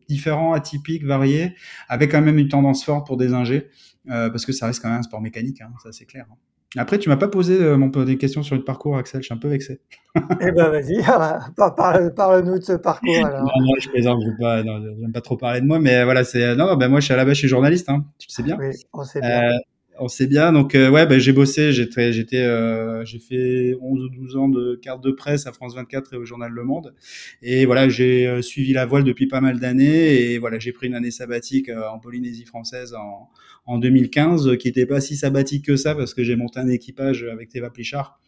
[0.07, 1.53] différents, atypiques, variés,
[1.89, 3.69] avec quand même une tendance forte pour des ingés,
[4.07, 6.25] parce que ça reste quand même un sport mécanique, hein, ça c'est clair.
[6.31, 6.35] Hein.
[6.77, 9.21] Après, tu m'as pas posé euh, mon, des questions sur le parcours, Axel.
[9.21, 9.81] Je suis un peu vexé.
[10.15, 11.03] eh ben, vas-y,
[12.15, 13.25] parle-nous de ce parcours.
[13.25, 13.43] Alors.
[13.43, 14.21] Non, je plaisante.
[14.25, 17.05] Je pas, j'aime pas trop parler de moi, mais voilà, c'est non, ben moi, je
[17.05, 17.89] suis à la base, je suis journaliste.
[17.89, 18.57] Hein, tu le sais bien.
[18.59, 19.51] Oui, on sait bien.
[19.51, 19.57] Euh,
[19.99, 20.51] on sait bien.
[20.51, 24.75] Donc euh, ouais, ben, j'ai bossé, j'étais, euh, j'ai fait 11 ou 12 ans de
[24.81, 26.93] carte de presse à France 24 et au journal Le Monde.
[27.41, 30.31] Et voilà, j'ai suivi la voile depuis pas mal d'années.
[30.31, 33.29] Et voilà, j'ai pris une année sabbatique en Polynésie française en,
[33.65, 37.23] en 2015, qui était pas si sabbatique que ça parce que j'ai monté un équipage
[37.23, 38.19] avec Théva Plichard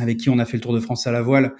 [0.00, 1.54] avec qui on a fait le Tour de France à la voile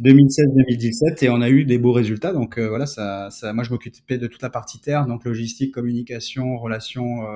[0.00, 2.32] 2016-2017 et on a eu des beaux résultats.
[2.32, 5.72] Donc euh, voilà, ça, ça, moi je m'occupais de toute la partie terre, donc logistique,
[5.72, 7.26] communication, relations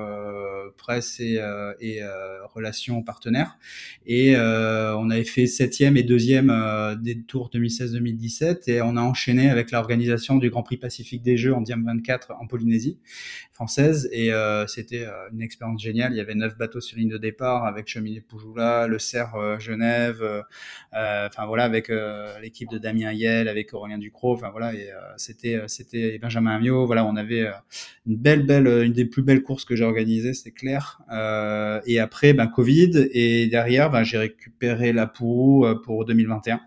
[0.67, 3.57] euh, presse et, euh, et euh, relations partenaires.
[4.05, 6.53] Et on avait fait septième et deuxième
[7.01, 11.53] des Tours 2016-2017 et on a enchaîné avec l'organisation du Grand Prix Pacifique des Jeux
[11.53, 12.97] en Diam 24 en Polynésie
[13.57, 14.31] française et
[14.67, 16.13] c'était une expérience géniale.
[16.13, 20.23] Il y avait neuf bateaux sur ligne de départ avec Cheminée Poujoula, le Cerf Genève
[20.93, 24.91] euh, enfin voilà, avec euh, l'équipe de Damien Yel, avec Aurélien Ducrot, enfin voilà, et
[24.91, 26.85] euh, c'était c'était Benjamin Amiot.
[26.85, 27.47] Voilà, on avait
[28.05, 31.01] une belle belle, une des plus belles courses que j'ai organisées, c'est clair.
[31.85, 36.61] et après, ben Covid, et derrière, ben j'ai récupéré la Pourou pour 2021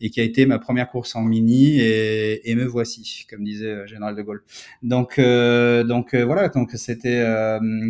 [0.00, 3.86] et qui a été ma première course en mini et, et me voici, comme disait
[3.86, 4.42] Général de Gaulle.
[4.82, 7.20] Donc donc voilà, donc c'était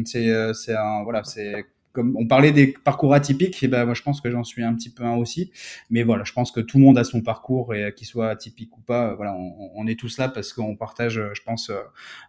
[0.04, 4.02] c'est c'est un voilà c'est comme on parlait des parcours atypiques, et ben moi je
[4.02, 5.50] pense que j'en suis un petit peu un aussi.
[5.90, 8.76] Mais voilà, je pense que tout le monde a son parcours et qu'il soit atypique
[8.76, 11.78] ou pas, voilà, on, est tous là parce qu'on partage, je pense, euh,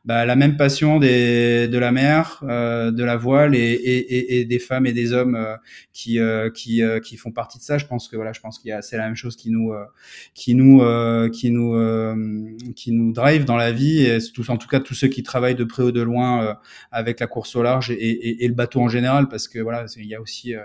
[0.05, 4.45] bah, la même passion des, de la mer, euh, de la voile et, et, et,
[4.45, 5.55] des femmes et des hommes euh,
[5.93, 6.19] qui
[6.53, 7.77] qui qui font partie de ça.
[7.77, 9.73] Je pense que voilà, je pense qu'il y a c'est la même chose qui nous
[10.33, 10.81] qui nous
[11.31, 15.07] qui nous qui nous drive dans la vie et tous en tout cas tous ceux
[15.07, 16.57] qui travaillent de près ou de loin
[16.91, 19.85] avec la course au large et, et le bateau en général parce que que voilà,
[19.97, 20.63] il y a aussi, euh,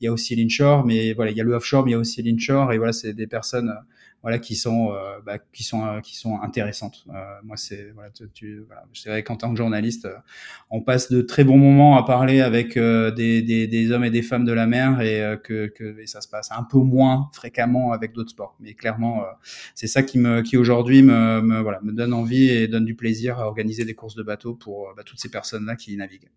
[0.00, 1.96] il y a aussi l'inshore, mais voilà, il y a le offshore, mais il y
[1.96, 3.80] a aussi l'inshore, et voilà, c'est des personnes, euh,
[4.22, 7.06] voilà, qui sont, euh, bah, qui sont, qui sont intéressantes.
[7.42, 10.06] moi, c'est, voilà, tu, voilà, c'est vrai qu'en tant que journaliste,
[10.70, 14.20] on passe de très bons moments à parler avec des, des, des, hommes et des
[14.20, 17.92] femmes de la mer, et que, que et ça se passe un peu moins fréquemment
[17.92, 18.56] avec d'autres sports.
[18.60, 19.24] Mais clairement,
[19.74, 22.94] c'est ça qui me, qui aujourd'hui me, me, voilà, me donne envie et donne du
[22.94, 26.28] plaisir à organiser des courses de bateau pour bah, toutes ces personnes-là qui naviguent.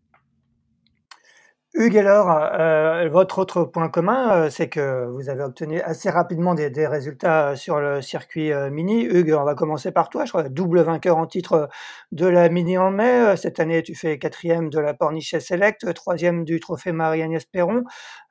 [1.75, 6.53] Hugues, alors, euh, votre autre point commun, euh, c'est que vous avez obtenu assez rapidement
[6.53, 9.03] des, des résultats sur le circuit euh, mini.
[9.05, 10.23] Hugues, on va commencer par toi.
[10.25, 11.69] Je crois double vainqueur en titre
[12.11, 13.35] de la mini en mai.
[13.37, 17.83] Cette année, tu fais quatrième de la Pornichet Select, troisième du trophée Marie-Agnès Perron,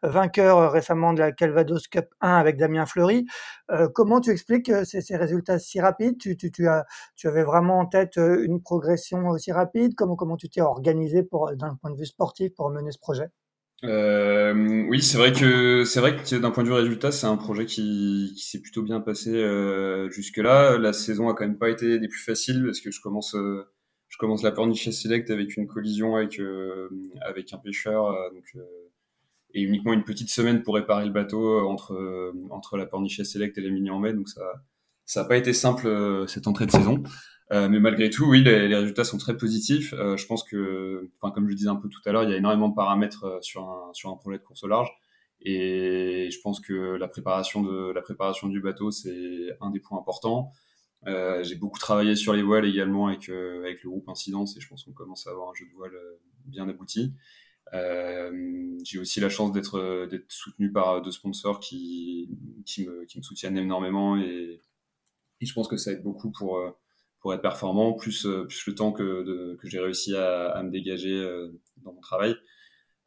[0.05, 3.26] vainqueur récemment de la Calvados Cup 1 avec Damien Fleury.
[3.92, 6.16] comment tu expliques ces, ces, résultats si rapides?
[6.18, 6.85] Tu, tu, tu, as,
[7.16, 9.94] tu avais vraiment en tête une progression aussi rapide?
[9.96, 13.32] Comment, comment tu t'es organisé pour, d'un point de vue sportif pour mener ce projet?
[13.85, 17.37] Euh, oui, c'est vrai que c'est vrai que d'un point de vue résultat, c'est un
[17.37, 20.79] projet qui, qui s'est plutôt bien passé euh, jusque-là.
[20.79, 23.64] La saison a quand même pas été des plus faciles parce que je commence euh,
[24.09, 26.88] je commence la Pornichet Select avec une collision avec euh,
[27.23, 28.57] avec un pêcheur euh, donc
[29.55, 33.61] et uniquement une petite semaine pour réparer le bateau entre entre la Pornichet Select et
[33.62, 34.62] les mini en mai donc ça
[35.05, 37.03] ça a pas été simple cette entrée de saison.
[37.53, 39.93] Euh, mais malgré tout, oui, les, résultats sont très positifs.
[39.93, 42.33] Euh, je pense que, comme je le disais un peu tout à l'heure, il y
[42.33, 44.91] a énormément de paramètres euh, sur un, sur un projet de course au large.
[45.43, 49.99] Et je pense que la préparation de la préparation du bateau, c'est un des points
[49.99, 50.53] importants.
[51.07, 54.69] Euh, j'ai beaucoup travaillé sur les voiles également avec avec le groupe Incidence et je
[54.69, 55.93] pense qu'on commence à avoir un jeu de voile
[56.45, 57.12] bien abouti.
[57.73, 62.31] j'ai aussi la chance d'être soutenu par deux sponsors qui
[62.65, 64.61] qui me qui me soutiennent énormément et,
[65.42, 66.59] et je pense que ça aide beaucoup pour
[67.22, 71.14] pour être performant, plus, euh, plus le temps que, que j'ai réussi à, me dégager
[71.14, 72.35] euh, dans mon travail.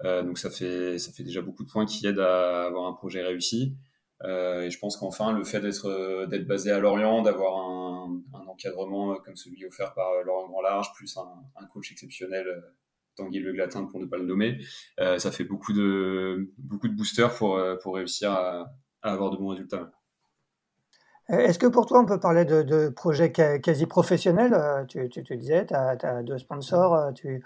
[0.04, 2.93] Euh, donc ça fait, ça fait déjà beaucoup de points qui aident à avoir un
[2.93, 3.76] projet réussi.
[4.24, 9.17] Euh, et je pense qu'enfin, le fait d'être d'être basé à Lorient, d'avoir un, encadrement
[9.17, 12.63] comme celui offert par Laurent Grand Large, plus un, coach exceptionnel,
[13.17, 14.60] Tanguy Le Glatin pour ne pas le nommer,
[15.02, 18.71] euh, ça fait beaucoup de beaucoup de boosters pour pour réussir à
[19.02, 19.91] avoir de bons résultats.
[21.28, 25.24] Est-ce que pour toi, on peut parler de, de projets quasi professionnels euh, tu, tu,
[25.24, 27.42] tu, disais, tu as, deux sponsors, euh, tu,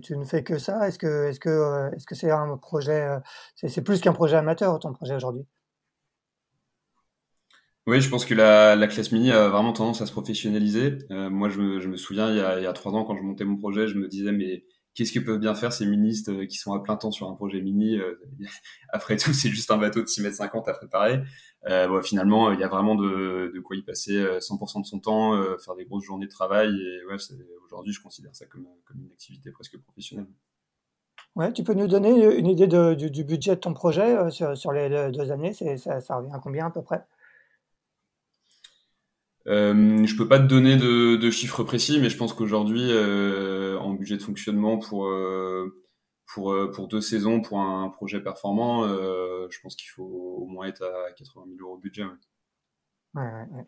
[0.00, 0.88] tu, ne fais que ça.
[0.88, 3.06] Est-ce que est-ce que euh, est-ce que c'est un projet,
[3.54, 5.44] c'est plus qu'un projet amateur ton projet aujourd'hui?
[7.86, 10.98] Oui, je pense que la, la, classe mini a vraiment tendance à se professionnaliser.
[11.10, 13.16] moi, je me, je me souviens il y, a, il y, a, trois ans quand
[13.16, 14.64] je montais mon projet, je me disais mais
[14.94, 17.60] qu'est-ce que peuvent bien faire ces ministres qui sont à plein temps sur un projet
[17.60, 17.98] mini
[18.92, 21.20] Après tout, c'est juste un bateau de 6 mètres 50 à préparer.
[21.66, 25.32] Euh, finalement, il y a vraiment de, de quoi y passer 100% de son temps,
[25.58, 26.70] faire des grosses journées de travail.
[26.70, 27.16] Et ouais,
[27.66, 30.28] aujourd'hui, je considère ça comme, comme une activité presque professionnelle.
[31.38, 34.56] Ouais, tu peux nous donner une idée de, du, budget de ton projet euh, sur,
[34.56, 35.52] sur, les deux années?
[35.52, 37.04] Ça, ça, revient à combien à peu près?
[39.46, 43.78] Euh, Je peux pas te donner de, de, chiffres précis, mais je pense qu'aujourd'hui, euh,
[43.78, 45.80] en budget de fonctionnement pour, euh,
[46.28, 50.84] pour, pour deux saisons, pour un projet performant, je pense qu'il faut au moins être
[50.84, 52.04] à 80 000 euros de budget.
[53.14, 53.64] Ouais, ouais,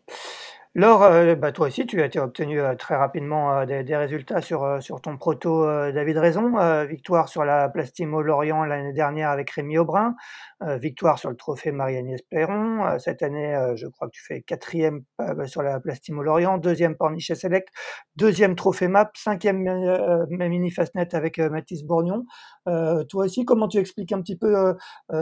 [0.73, 4.41] Laure, euh, bah, toi aussi, tu as été obtenu euh, très rapidement euh, des, résultats
[4.41, 6.53] sur, sur ton proto David Raison.
[6.87, 10.15] victoire sur la Plastimo Lorient l'année dernière avec Rémi Aubrin.
[10.61, 12.97] victoire sur le trophée Marianne Perron.
[12.99, 15.03] cette année, je crois que tu fais quatrième
[15.45, 17.67] sur la Plastimo Lorient, deuxième Pornichet Select,
[18.15, 19.63] deuxième trophée MAP, cinquième
[20.29, 22.25] Mini Fastnet avec Mathis Bourgnon.
[22.65, 24.75] toi aussi, comment tu expliques un petit peu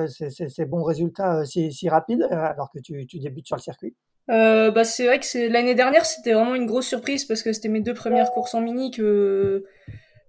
[0.07, 3.95] ces, bons résultats si, si rapides alors que tu, tu débutes sur le circuit?
[4.29, 7.51] Euh, bah c'est vrai que c'est l'année dernière c'était vraiment une grosse surprise parce que
[7.51, 9.65] c'était mes deux premières courses en mini que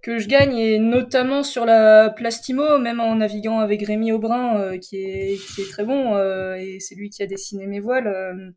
[0.01, 4.77] que je gagne et notamment sur la Plastimo même en naviguant avec Rémi Aubrin euh,
[4.77, 8.07] qui est qui est très bon euh, et c'est lui qui a dessiné mes voiles
[8.07, 8.49] euh,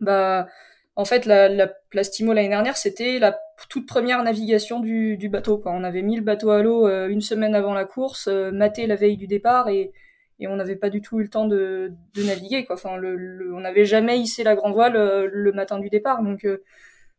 [0.00, 0.48] bah
[0.96, 5.58] en fait la, la Plastimo l'année dernière c'était la toute première navigation du, du bateau
[5.58, 5.72] quoi.
[5.72, 9.16] On avait mis le bateau à l'eau une semaine avant la course maté la veille
[9.16, 9.92] du départ et
[10.40, 12.74] et on n'avait pas du tout eu le temps de, de naviguer quoi.
[12.74, 16.44] Enfin, le, on n'avait jamais hissé la grand voile euh, le, matin du départ, donc
[16.44, 16.62] euh,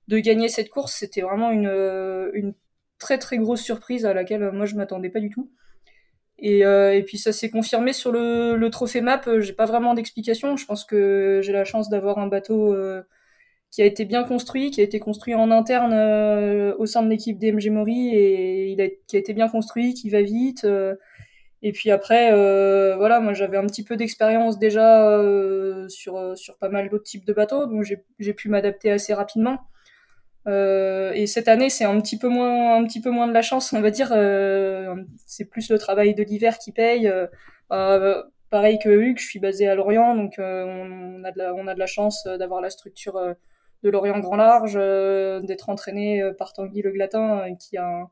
[0.08, 2.54] de gagner cette course, c'était vraiment une, euh, une
[2.99, 5.51] très très grosse surprise à laquelle moi je m'attendais pas du tout.
[6.38, 9.21] Et, et puis ça s'est confirmé sur le, le trophée map.
[9.39, 10.58] J'ai pas vraiment d'explication.
[10.58, 12.75] Je pense que j'ai la chance d'avoir un bateau
[13.71, 15.93] qui a été bien construit, qui a été construit en interne
[16.78, 20.10] au sein de l'équipe DMG Mori et il a, qui a été bien construit, qui
[20.10, 20.67] va vite.
[21.61, 26.35] Et puis après, euh, voilà, moi j'avais un petit peu d'expérience déjà euh, sur, euh,
[26.35, 29.59] sur pas mal d'autres types de bateaux, donc j'ai pu m'adapter assez rapidement.
[30.47, 33.41] Euh, et cette année, c'est un petit peu moins, un petit peu moins de la
[33.41, 34.09] chance, on va dire.
[34.11, 37.11] Euh, c'est plus le travail de l'hiver qui paye.
[37.71, 41.67] Euh, pareil que Hugues, je suis basé à Lorient, donc on, a de la, on
[41.67, 43.19] a de la chance d'avoir la structure
[43.83, 44.75] de Lorient Grand Large,
[45.45, 48.09] d'être entraîné par Tanguy Le Glatin, qui a un,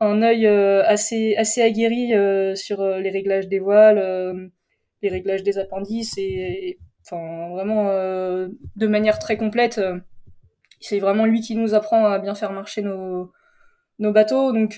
[0.00, 4.50] un œil euh, assez assez aguerri euh, sur euh, les réglages des voiles,
[5.02, 7.88] les réglages des appendices et, enfin vraiment
[8.76, 9.80] de manière très complète.
[10.80, 13.32] c'est vraiment lui qui nous apprend à bien faire marcher nos
[13.98, 14.74] nos bateaux, donc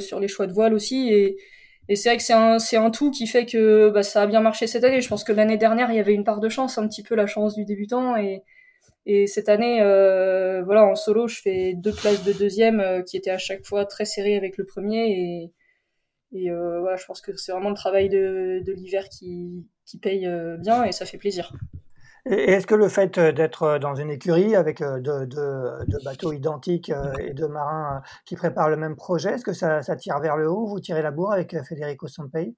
[0.00, 1.36] sur les choix de voiles aussi et
[1.88, 4.26] et c'est vrai que c'est un, c'est un tout qui fait que bah, ça a
[4.26, 5.02] bien marché cette année.
[5.02, 7.14] Je pense que l'année dernière, il y avait une part de chance, un petit peu
[7.14, 8.16] la chance du débutant.
[8.16, 8.42] Et,
[9.06, 13.16] et cette année, euh, voilà, en solo, je fais deux places de deuxième euh, qui
[13.16, 15.52] étaient à chaque fois très serrées avec le premier.
[16.32, 19.68] Et, euh, voilà, je pense que c'est vraiment le travail de, l'hiver qui,
[20.02, 21.52] paye bien et ça fait plaisir.
[22.26, 25.28] Et est-ce que le fait d'être dans une écurie avec deux
[26.04, 26.90] bateaux identiques
[27.20, 30.50] et deux marins qui préparent le même projet, est-ce que ça, ça, tire vers le
[30.50, 30.66] haut?
[30.66, 32.56] Vous tirez la bourre avec Federico Sampei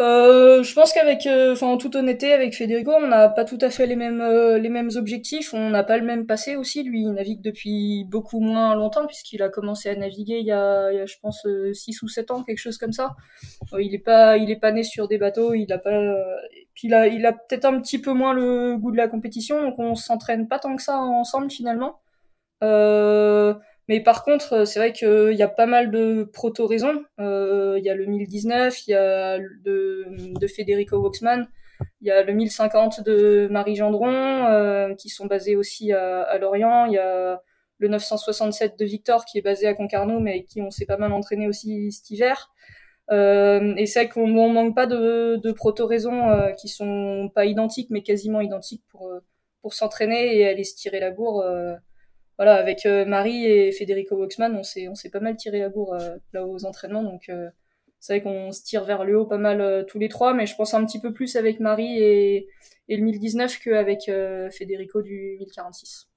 [0.00, 3.58] euh, je pense qu'avec, euh, enfin en toute honnêteté, avec Federico, on n'a pas tout
[3.60, 5.52] à fait les mêmes euh, les mêmes objectifs.
[5.52, 6.82] On n'a pas le même passé aussi.
[6.82, 10.90] Lui, il navigue depuis beaucoup moins longtemps puisqu'il a commencé à naviguer il y a,
[10.92, 13.14] il y a je pense, 6 ou 7 ans, quelque chose comme ça.
[13.78, 15.54] il est pas il est pas né sur des bateaux.
[15.54, 16.00] Il a pas,
[16.74, 19.62] puis il a il a peut-être un petit peu moins le goût de la compétition,
[19.62, 22.00] donc on s'entraîne pas tant que ça ensemble finalement.
[22.62, 23.54] Euh,
[23.90, 27.02] mais par contre, euh, c'est vrai qu'il y a pas mal de proto-raisons.
[27.18, 30.06] Euh, il y a le 1019, il y a de,
[30.38, 31.48] de Federico Waxman,
[32.00, 36.86] il y a le 1050 de Marie Gendron, euh, qui sont basés aussi à, Lorient.
[36.86, 37.42] Il y a
[37.78, 41.12] le 967 de Victor, qui est basé à Concarneau, mais qui on s'est pas mal
[41.12, 42.52] entraîné aussi cet hiver.
[43.10, 47.90] Et c'est vrai qu'on ne manque pas de, de proto-raisons euh, qui sont pas identiques,
[47.90, 49.12] mais quasiment identiques pour,
[49.62, 51.42] pour s'entraîner et aller se tirer la bourre
[52.40, 55.68] voilà, avec euh, Marie et Federico Waxman, on s'est, on s'est pas mal tiré la
[55.68, 57.02] bourre euh, là aux entraînements.
[57.02, 57.50] Donc, euh,
[57.98, 60.56] c'est vrai qu'on se tire vers le haut pas mal tous les trois, mais je
[60.56, 62.48] pense un petit peu plus avec Marie et,
[62.88, 64.10] le 1019 qu'avec
[64.52, 66.08] Federico du 1046.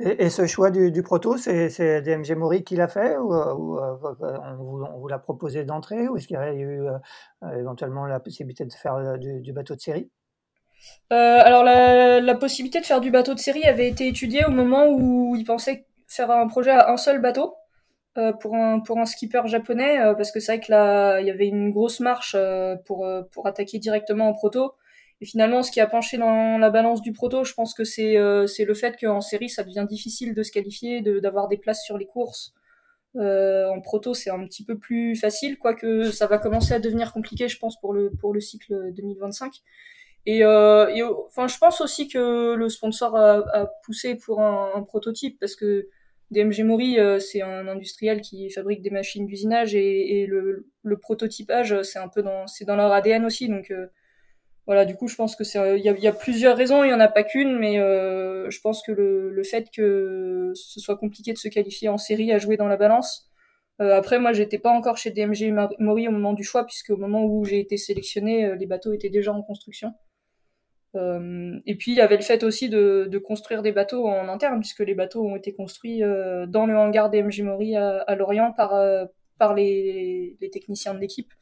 [0.00, 5.06] Et, ce choix du, proto, c'est, c'est DMG Mori qui l'a fait ou, on, vous,
[5.06, 6.88] l'a proposé d'entrée ou est-ce qu'il y aurait eu
[7.56, 10.10] éventuellement la possibilité de faire du bateau de série?
[11.12, 14.88] Euh, alors la, possibilité de faire du bateau de série avait été étudiée au moment
[14.90, 17.54] où ils pensaient faire un projet à un seul bateau
[18.18, 21.26] euh, pour un pour un skipper japonais euh, parce que c'est vrai que là il
[21.26, 22.36] y avait une grosse marche
[22.84, 24.74] pour pour attaquer directement en proto
[25.22, 28.16] et finalement ce qui a penché dans la balance du proto je pense que c'est
[28.46, 31.96] c'est le fait qu'en série ça devient difficile de se qualifier d'avoir des places sur
[31.96, 32.52] les courses
[33.14, 37.48] en proto, c'est un petit peu plus facile, quoique ça va commencer à devenir compliqué,
[37.48, 39.60] je pense, pour le, pour le cycle 2025.
[40.26, 45.88] Et, enfin, je pense aussi que le sponsor a, poussé pour un, prototype parce que
[46.30, 51.98] DMG Mori, c'est un industriel qui fabrique des machines d'usinage et, le, le, prototypage, c'est
[51.98, 53.48] un peu dans, c'est dans leur ADN aussi.
[53.48, 53.72] Donc
[54.68, 57.00] voilà, du coup, je pense que c'est, il y a, plusieurs raisons, il y en
[57.00, 61.32] a pas qu'une, mais euh, je pense que le, le, fait que ce soit compliqué
[61.32, 63.30] de se qualifier en série a joué dans la balance.
[63.80, 66.98] Euh, après, moi, j'étais pas encore chez DMG Mori au moment du choix, puisque au
[66.98, 69.94] moment où j'ai été sélectionné, euh, les bateaux étaient déjà en construction.
[70.96, 74.28] Euh, et puis il y avait le fait aussi de, de, construire des bateaux en
[74.28, 78.14] interne, puisque les bateaux ont été construits euh, dans le hangar DMG Mori à, à
[78.16, 78.72] Lorient par,
[79.38, 81.32] par les, les techniciens de l'équipe.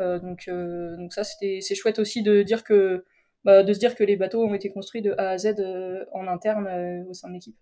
[0.00, 3.04] Euh, donc, euh, donc ça, c'était, c'est chouette aussi de dire que,
[3.44, 6.04] bah, de se dire que les bateaux ont été construits de A à Z euh,
[6.12, 7.56] en interne au sein de l'équipe.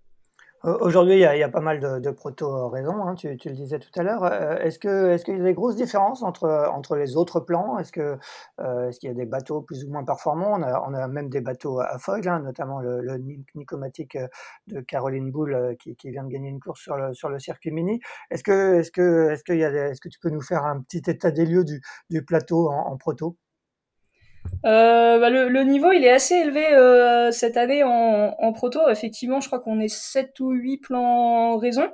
[0.64, 3.48] Aujourd'hui, il y, a, il y, a, pas mal de, de proto-raisons, hein, tu, tu,
[3.48, 4.24] le disais tout à l'heure.
[4.62, 7.78] est-ce, que, est-ce qu'il y a des grosses différences entre, entre les autres plans?
[7.78, 8.16] Est-ce, que,
[8.60, 10.52] euh, est-ce qu'il y a des bateaux plus ou moins performants?
[10.52, 13.18] On a, on a même des bateaux à foil, hein, notamment le, le
[13.56, 14.16] Nicomatic
[14.68, 17.72] de Caroline Boulle qui, qui, vient de gagner une course sur le, sur le circuit
[17.72, 18.00] mini.
[18.30, 21.44] Est-ce que, est-ce, que, est-ce, est-ce que tu peux nous faire un petit état des
[21.44, 23.36] lieux du, du plateau en, en proto?
[24.64, 28.80] Euh, bah le, le, niveau il est assez élevé euh, cette année en, en, proto.
[28.88, 31.90] Effectivement, je crois qu'on est 7 ou 8 plans raison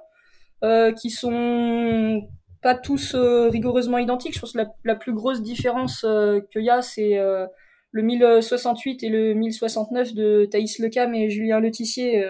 [0.64, 2.28] euh, qui sont
[2.62, 4.34] pas tous euh, rigoureusement identiques.
[4.34, 7.46] Je pense que la, la plus grosse différence euh, qu'il y a, c'est euh,
[7.92, 12.22] le 1068 et le 1069 de Thaïs Lecam et Julien Letissier,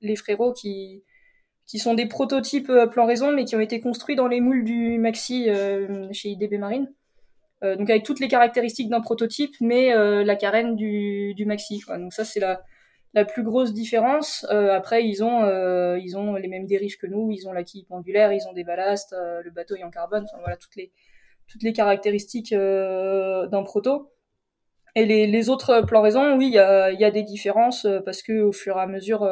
[0.00, 1.04] les frérots qui
[1.66, 4.98] qui sont des prototypes plan raison mais qui ont été construits dans les moules du
[4.98, 5.48] Maxi
[6.12, 6.92] chez IDB Marine.
[7.64, 11.82] Euh, donc avec toutes les caractéristiques d'un prototype, mais euh, la carène du, du maxi.
[11.88, 12.62] Donc ça c'est la,
[13.14, 14.46] la plus grosse différence.
[14.50, 15.46] Euh, après ils ont
[15.96, 18.64] ils ont les mêmes dérives que nous, ils ont la quille pendulaire, ils ont des
[18.64, 20.92] ballasts, le bateau est en carbone, enfin voilà toutes les
[21.48, 24.10] toutes les caractéristiques d'un proto.
[24.96, 26.02] Et les, les autres plans
[26.36, 29.28] oui, il y a, y a des différences parce que au fur et à mesure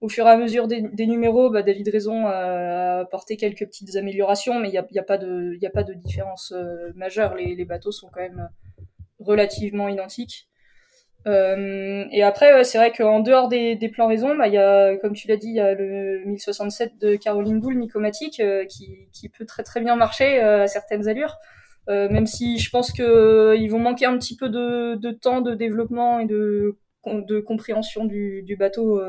[0.00, 3.96] au fur et à mesure des, des numéros, bah, David Raison a apporté quelques petites
[3.96, 7.34] améliorations, mais il n'y a, y a, pas de, a pas de différence euh, majeure.
[7.34, 8.48] Les, les, bateaux sont quand même
[9.18, 10.48] relativement identiques.
[11.26, 15.12] Euh, et après, c'est vrai qu'en dehors des, des, plans raison, bah, y a, comme
[15.12, 19.28] tu l'as dit, il y a le 1067 de Caroline Boulle, Nicomatique, euh, qui, qui,
[19.28, 21.36] peut très très bien marcher euh, à certaines allures.
[21.88, 26.20] même si je pense qu'ils vont manquer un petit peu de, de, temps de développement
[26.20, 29.00] et de, de compréhension du, du bateau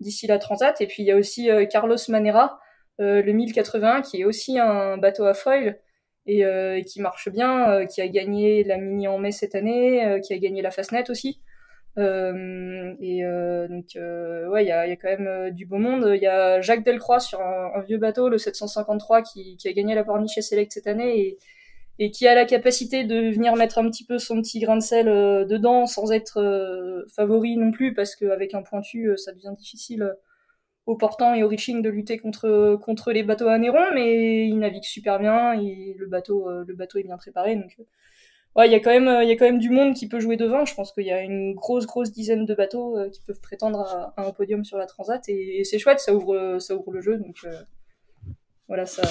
[0.00, 0.80] d'ici la Transat.
[0.80, 2.60] Et puis il y a aussi euh, Carlos Manera,
[3.00, 5.78] euh, le 1081, qui est aussi un bateau à foil
[6.26, 10.34] et, euh, qui marche bien, qui a gagné la Mini en mai cette année, qui
[10.34, 11.40] a gagné la Fastnet aussi.
[11.96, 13.22] Et
[13.68, 16.10] donc, euh, ouais, il y a, quand même du beau monde.
[16.14, 20.04] Il y a Jacques Delcroix sur un, vieux bateau, le 753, qui, a gagné la
[20.04, 21.38] Porniche Select cette année
[22.00, 24.82] et qui a la capacité de venir mettre un petit peu son petit grain de
[24.82, 29.32] sel euh, dedans sans être euh, favori non plus parce qu'avec un pointu euh, ça
[29.32, 30.16] devient difficile
[30.86, 34.58] au portant et au reaching de lutter contre contre les bateaux à Néron mais il
[34.58, 37.76] navigue super bien et le bateau le bateau est bien préparé donc
[38.56, 40.20] ouais il y a quand même il y a quand même du monde qui peut
[40.20, 40.64] jouer devant.
[40.64, 44.26] Je pense qu'il y a une grosse grosse dizaine de bateaux qui peuvent prétendre à,
[44.26, 47.18] un podium sur la transat et, et c'est chouette ça ouvre ça ouvre le jeu
[47.18, 47.46] donc
[48.66, 49.02] voilà ça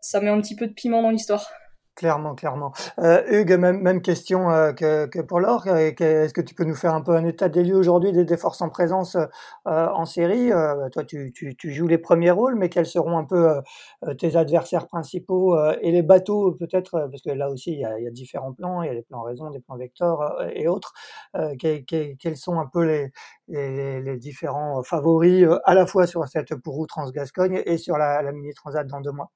[0.00, 1.52] ça met un petit peu de piment dans l'histoire
[1.98, 2.72] Clairement, clairement.
[3.00, 5.66] Euh, Hugues, même, même question euh, que, pour Laure.
[5.66, 8.36] Est-ce que tu peux nous faire un peu un état des lieux aujourd'hui des, des,
[8.36, 9.26] forces en présence euh,
[9.66, 13.60] en série euh, Toi, tu, tu, joues les premiers rôles, mais quels seront un peu
[14.06, 18.10] euh, tes adversaires principaux et les bateaux, peut-être, parce que là aussi, il y, a,
[18.12, 18.82] différents plans.
[18.82, 20.92] Il y a les plans raison, des plans vecteurs et autres.
[21.34, 23.10] Que, que, quels sont un peu les,
[23.48, 28.30] les, les différents favoris à la fois sur cette Pourrou Transgascogne et sur la, la
[28.30, 29.32] Mini Transat dans deux mois?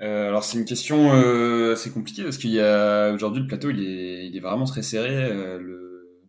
[0.00, 3.70] Euh, alors c'est une question euh, assez compliquée parce qu'il y a aujourd'hui le plateau
[3.70, 5.10] il est, il est vraiment très serré.
[5.14, 6.22] Euh, le...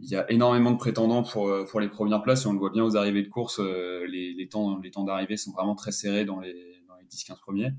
[0.00, 2.58] Il y a énormément de prétendants pour, euh, pour les premières places et on le
[2.58, 3.60] voit bien aux arrivées de course.
[3.60, 7.04] Euh, les, les, temps les temps d'arrivée sont vraiment très serrés dans les, dans les
[7.06, 7.72] 10-15 premiers.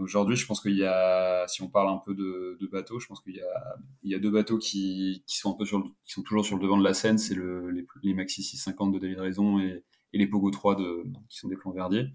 [0.00, 3.06] aujourd'hui, je pense qu'il y a, si on parle un peu de, de bateaux, je
[3.06, 5.78] pense qu'il y a, il y a deux bateaux qui, qui sont un peu sur
[5.78, 7.18] le, qui sont toujours sur le devant de la scène.
[7.18, 11.04] C'est le, les, les Maxi 650 de David Raison et, et les Pogo 3 de,
[11.28, 12.08] qui sont des plans verdiers.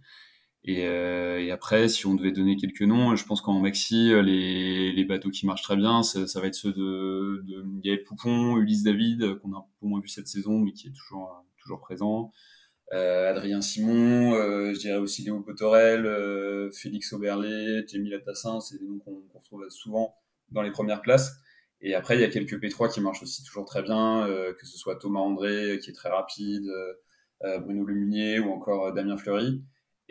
[0.64, 4.22] Et, euh, et, après, si on devait donner quelques noms, je pense qu'en maxi, euh,
[4.22, 8.04] les, les, bateaux qui marchent très bien, ça, ça va être ceux de, de Gaël
[8.04, 11.44] Poupon, Ulysse David, qu'on a un peu moins vu cette saison, mais qui est toujours,
[11.58, 12.32] toujours présent.
[12.94, 18.80] Euh, Adrien Simon, euh, je dirais aussi Léo Potorel, euh, Félix Auberlé, Jamie Latassin, c'est
[18.80, 20.16] des noms qu'on qu retrouve souvent
[20.50, 21.38] dans les premières places.
[21.80, 24.68] Et après, il y a quelques P3 qui marchent aussi toujours très bien, euh, que
[24.68, 26.70] ce soit Thomas André, qui est très rapide,
[27.62, 29.64] Bruno Lemunier ou encore Damien Fleury.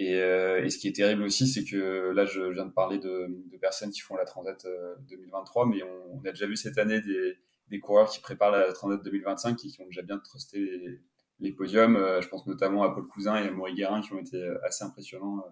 [0.03, 3.29] Et, et, ce qui est terrible aussi, c'est que là, je viens de parler de,
[3.61, 4.67] personnes qui font la Transat
[5.11, 9.63] 2023, mais on, a déjà vu cette année des, coureurs qui préparent la Transat 2025
[9.63, 11.01] et qui ont déjà bien trusté les,
[11.41, 11.97] les podiums.
[12.21, 15.45] je pense notamment à Paul Cousin et à Maurice Guérin qui ont été assez impressionnants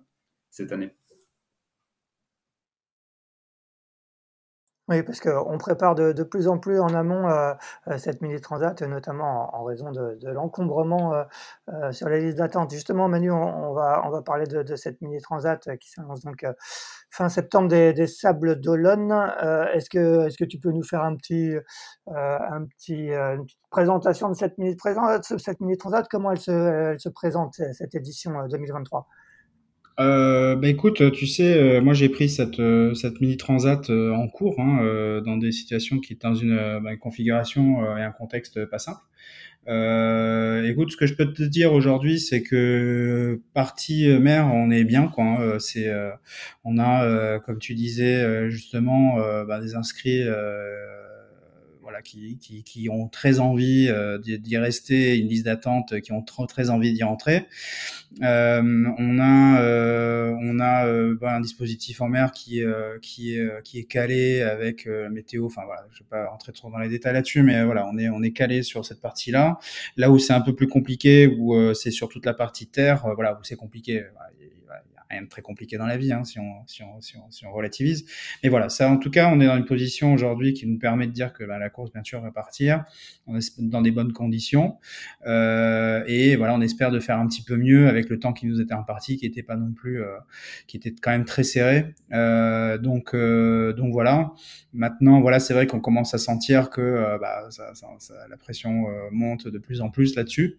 [0.51, 0.95] cette année.
[4.89, 7.53] Oui, parce qu'on prépare de, plus en plus en amont euh,
[7.89, 11.13] euh cette mini transat, notamment en, raison de, l'encombrement
[11.69, 12.71] euh, sur les listes d'attente.
[12.71, 16.47] Justement, Manu, on, va, parler de, cette mini transat qui s'annonce donc
[17.11, 19.13] fin septembre des, Sables d'Olonne.
[19.75, 21.55] est-ce que, tu peux nous faire un petit,
[22.07, 27.09] un petit, une petite présentation de cette mini transat, cette mini transat, comment elle se
[27.11, 29.07] présente cette édition 2023
[30.01, 34.13] euh, bah écoute, tu sais, euh, moi j'ai pris cette, euh, cette mini transat euh,
[34.13, 38.13] en cours, hein, dans des situations qui étaient dans une, bah, une configuration et un
[38.13, 39.01] contexte pas simple.
[39.67, 45.09] écoute, ce que je peux te dire aujourd'hui, c'est que partie mère, on est bien,
[45.09, 45.25] quoi.
[45.25, 45.93] Hein, c'est,
[46.65, 50.23] on a, comme tu disais justement, bah, des inscrits
[52.03, 56.47] qui, qui, qui, ont très envie euh, d'y rester, une liste d'attente qui ont trop,
[56.47, 57.47] très envie d'y entrer.
[58.23, 58.63] Euh,
[58.99, 63.63] on a, euh, on a euh, bah, un dispositif en mer qui, euh, qui, est,
[63.63, 65.47] qui est calé avec la météo.
[65.47, 68.09] Enfin voilà, je vais pas rentrer trop dans les détails là-dessus, mais voilà, on est,
[68.09, 69.59] on est calé sur cette partie-là.
[69.97, 73.35] Là où c'est un peu plus compliqué, où c'est sur toute la partie terre, voilà,
[73.35, 74.05] où c'est compliqué.
[75.11, 78.07] Rien de très compliqué dans la vie, hein, si, on, si, on, si, on, relativise.
[78.43, 81.07] Mais voilà, ça, en tout cas, on est dans une position aujourd'hui qui nous permet
[81.07, 82.85] de dire que bah, la course, bien sûr, va partir
[83.29, 84.77] on est dans des bonnes conditions.
[85.27, 88.47] Euh, et voilà, on espère de faire un petit peu mieux avec le temps qui
[88.47, 90.17] nous était imparti, qui était pas non plus, euh,
[90.67, 91.95] qui était quand même très serré.
[92.13, 94.33] Euh, donc, euh, donc voilà.
[94.73, 97.89] Maintenant, voilà, c'est vrai qu'on commence à sentir que euh, bah, ça, ça,
[98.29, 100.59] la pression euh, monte de plus en plus là-dessus.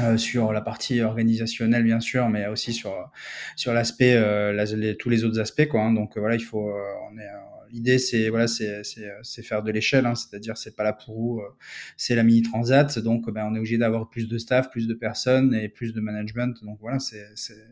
[0.00, 3.10] Euh, sur la partie organisationnelle bien sûr, mais aussi sur
[3.56, 5.82] sur l'aspect euh, tous les autres aspects quoi.
[5.82, 5.92] Hein.
[5.92, 7.28] Donc voilà, il faut euh, on est
[7.72, 11.56] l'idée c'est voilà c'est faire de l'échelle hein, c'est-à-dire c'est pas là pour euh,
[11.96, 14.94] c'est la mini transat donc ben on est obligé d'avoir plus de staff plus de
[14.94, 16.62] personnes et plus de management.
[16.62, 17.24] Donc voilà c'est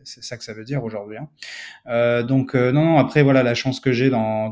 [0.03, 1.29] ça que ça veut dire aujourd'hui hein.
[1.87, 4.51] euh, donc euh, non non après voilà la chance que j'ai dans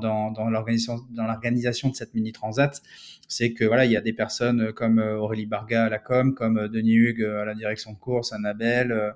[0.49, 2.81] l'organisation dans l'organisation de cette mini transat
[3.27, 6.67] c'est que voilà il y a des personnes comme Aurélie Barga à la com comme
[6.67, 9.15] Denis Hugues à la direction de course Annabelle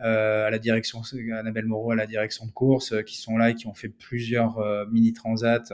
[0.00, 1.02] euh, à la direction
[1.38, 4.58] Annabelle Moreau à la direction de course qui sont là et qui ont fait plusieurs
[4.90, 5.73] mini transats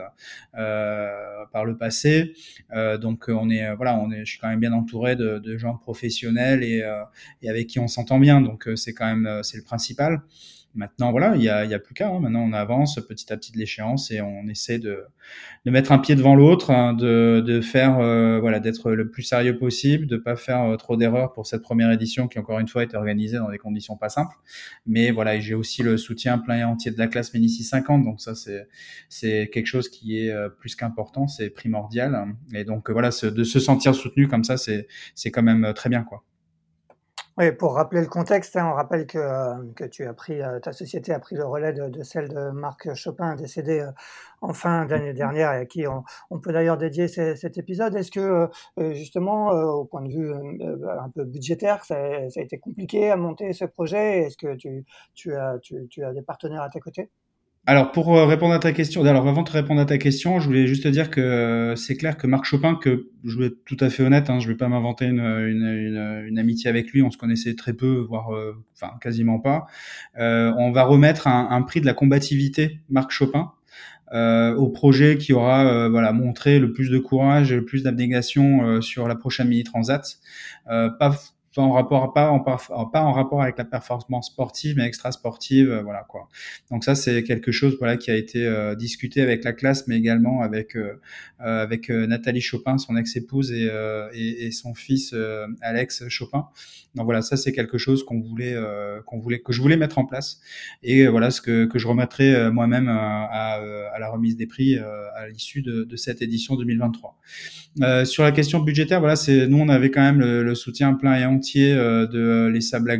[1.51, 2.33] par le passé.
[2.73, 5.75] Euh, donc on est voilà, on est, je suis quand même bien entouré de, gens
[5.75, 7.03] professionnels et, euh,
[7.41, 8.41] et, avec qui on s'entend bien.
[8.41, 10.21] Donc c'est quand même c'est le principal.
[10.73, 12.07] Maintenant, voilà, il y a, y a, plus qu'à.
[12.07, 12.19] Hein.
[12.19, 15.03] Maintenant, on avance petit à petit de l'échéance et on essaie de,
[15.65, 19.23] de mettre un pied devant l'autre, hein, de, de faire, euh, voilà, d'être le plus
[19.23, 22.67] sérieux possible, de pas faire euh, trop d'erreurs pour cette première édition qui encore une
[22.67, 24.35] fois été organisée dans des conditions pas simples.
[24.85, 28.21] Mais voilà, j'ai aussi le soutien plein et entier de la classe Ménici 50, donc
[28.21, 28.33] ça
[29.09, 32.35] c'est quelque chose qui est euh, plus qu'important, c'est primordial.
[32.53, 36.03] Et donc voilà, de se sentir soutenu comme ça, c'est c'est quand même très bien
[36.03, 36.23] quoi.
[37.41, 40.59] Oui, pour rappeler le contexte, hein, on rappelle que, euh, que tu as pris, euh,
[40.59, 43.89] ta société a pris le relais de, de celle de Marc Chopin, décédé euh,
[44.41, 47.95] en fin d'année dernière et à qui on, on peut d'ailleurs dédier ces, cet épisode.
[47.95, 48.47] Est-ce que,
[48.93, 51.95] justement, au point de vue un peu budgétaire, ça,
[52.29, 54.19] ça, a été compliqué à monter ce projet?
[54.19, 54.85] Est-ce que tu,
[55.15, 57.09] tu, as, tu, tu as des partenaires à tes côtés?
[57.67, 60.47] Alors pour euh, répondre à ta question, alors avant de répondre à ta question, je
[60.47, 63.63] voulais juste te dire que euh, c'est clair que Marc Chopin, que je vais être
[63.65, 67.17] tout à fait honnête, hein, je vais pas m'inventer une, amitié avec lui, on se
[67.17, 69.67] connaissait très peu, voire euh, enfin quasiment pas.
[70.17, 73.51] Euh, on va remettre un, prix de la combativité Marc Chopin.
[74.13, 78.81] Euh, au projet qui aura voilà montré le plus de courage et le plus d'abnégation
[78.81, 80.19] sur la prochaine mini transat
[80.65, 81.15] pas
[81.53, 85.69] pas en rapport pas en pas en rapport avec la performance sportive mais extra sportive
[85.69, 86.29] euh, voilà quoi.
[86.69, 89.97] Donc ça c'est quelque chose voilà qui a été euh, discuté avec la classe mais
[89.97, 90.99] également avec euh,
[91.41, 93.69] euh avec Nathalie Chopin son ex-épouse et,
[94.13, 95.13] et, et, son fils
[95.61, 96.47] Alex Chopin.
[96.95, 98.55] Donc voilà ça c'est quelque chose qu'on voulait
[99.05, 100.39] qu'on voulait que je voulais mettre en place.
[100.81, 103.25] Et voilà ce que, que je remettrai moi-même à,
[103.93, 107.17] à, la remise des prix à l'issue de, de, cette édition 2023
[108.05, 111.15] sur la question budgétaire voilà c'est nous on avait quand même le, le soutien plein
[111.15, 111.25] et
[111.57, 112.91] euh, de euh, les Sables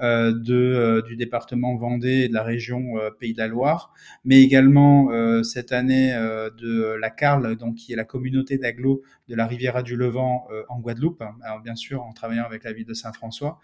[0.00, 3.92] euh, de, du département Vendée et de la région Pays de la Loire,
[4.24, 5.10] mais également
[5.42, 9.96] cette année de la Carle, donc qui est la communauté d'agglo de la Riviera du
[9.96, 13.60] Levant en Guadeloupe, alors bien sûr en travaillant avec la ville de Saint-François.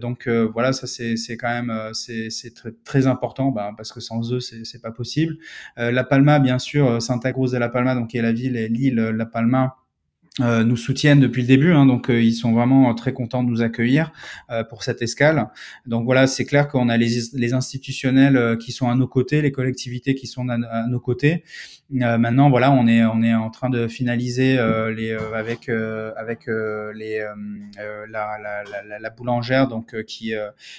[0.00, 4.40] donc voilà, ça c'est quand même c'est très, très important bah, parce que sans eux
[4.40, 5.38] c'est pas possible.
[5.76, 8.68] la Palma, bien sûr, Santa Cruz de la Palma, donc qui est la ville et
[8.68, 9.81] l'île La Palma
[10.40, 13.50] euh, nous soutiennent depuis le début, hein, donc euh, ils sont vraiment très contents de
[13.50, 14.12] nous accueillir
[14.50, 15.50] euh, pour cette escale.
[15.84, 20.14] Donc voilà, c'est clair qu'on a les institutionnels qui sont à nos côtés, les collectivités
[20.14, 21.44] qui sont à, nos côtés.
[21.92, 24.56] Maintenant, voilà, on est on est en train de finaliser
[24.94, 27.26] les avec avec les
[27.76, 30.32] la, la, la, la, boulangère donc qui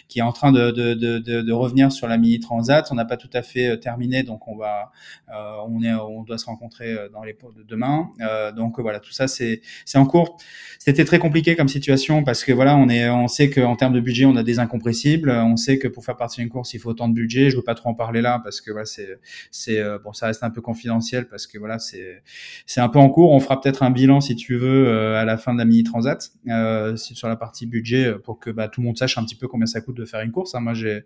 [0.07, 2.87] qui est en train de, de, de, de revenir sur la mini transat.
[2.91, 4.91] On n'a pas tout à fait terminé, donc on va
[5.29, 8.09] on est on doit se rencontrer dans les de demain.
[8.55, 10.37] donc voilà, tout ça c'est c'est en cours.
[10.79, 13.99] C'était très compliqué comme situation parce que voilà, on est, on sait qu'en termes de
[13.99, 15.29] budget, on a des incompressibles.
[15.29, 17.49] On sait que pour faire partie d'une course, il faut autant de budget.
[17.49, 19.19] Je veux pas trop en parler là parce que voilà, c'est,
[19.51, 22.23] c'est euh, bon, ça reste un peu confidentiel parce que voilà, c'est,
[22.65, 23.31] c'est un peu en cours.
[23.31, 25.83] On fera peut-être un bilan si tu veux euh, à la fin de la mini
[25.83, 29.35] transat euh, sur la partie budget pour que bah, tout le monde sache un petit
[29.35, 30.55] peu combien ça coûte de faire une course.
[30.55, 30.61] Hein.
[30.61, 31.05] Moi, j'ai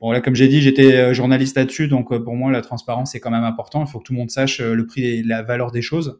[0.00, 3.30] Bon là, comme j'ai dit, j'étais journaliste là-dessus, donc pour moi la transparence c'est quand
[3.30, 3.84] même important.
[3.84, 6.18] Il faut que tout le monde sache le prix et la valeur des choses.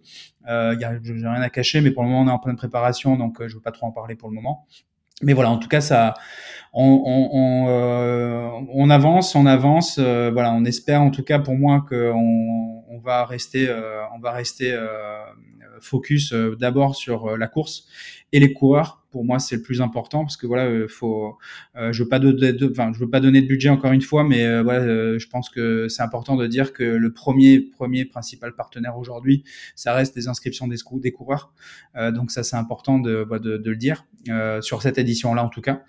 [0.48, 3.40] Euh, j'ai rien à cacher, mais pour le moment, on est en pleine préparation, donc
[3.40, 4.66] euh, je veux pas trop en parler pour le moment.
[5.22, 6.14] Mais voilà, en tout cas, ça,
[6.76, 9.98] on, euh, avance, on avance.
[9.98, 14.20] Euh, voilà, on espère en tout cas pour moi qu'on on va rester, euh, on
[14.20, 14.76] va rester
[15.80, 17.86] focus d'abord sur la course
[18.32, 21.38] et les coureurs pour moi c'est le plus important parce que voilà euh, faut
[21.76, 25.16] euh, je veux pas veux pas donner de budget encore une fois mais euh, voilà
[25.18, 29.94] je pense que c'est important de dire que le premier premier principal partenaire aujourd'hui ça
[29.94, 31.52] reste les inscriptions des, coureurs.
[32.14, 34.04] Donc ça c'est important de, bah, le dire
[34.60, 35.82] sur cette édition là en tout cas.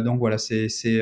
[0.00, 1.00] Donc voilà c'est c'est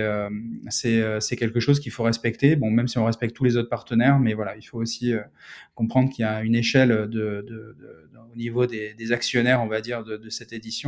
[0.71, 2.57] c'est quelque chose qu'il faut respecter.
[2.57, 5.13] Bon même si on respecte tous les autres partenaires mais voilà il faut aussi
[5.75, 7.77] comprendre qu'il y a une échelle de,
[8.33, 10.88] au niveau des, actionnaires on va dire de cette édition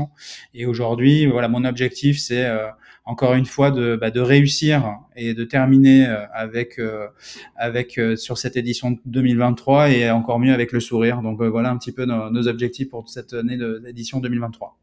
[0.55, 2.69] et aujourd'hui voilà, mon objectif, c'est euh,
[3.05, 7.09] encore une fois de, bah, de réussir et de terminer euh, avec euh,
[7.57, 11.23] avec sur cette édition 2023 et encore mieux avec le sourire.
[11.23, 14.77] Donc voilà un petit peu nos, objectifs pour cette année d'édition 2023.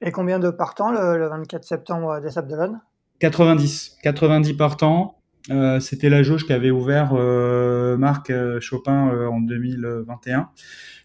[0.00, 2.80] Et combien de partants le, le 24 septembre des Sables d'Olonne?
[3.20, 5.18] 90, 90 partants.
[5.50, 10.48] Euh, C'était la jauge qu'avait ouvert euh, Marc Chopin euh, en 2021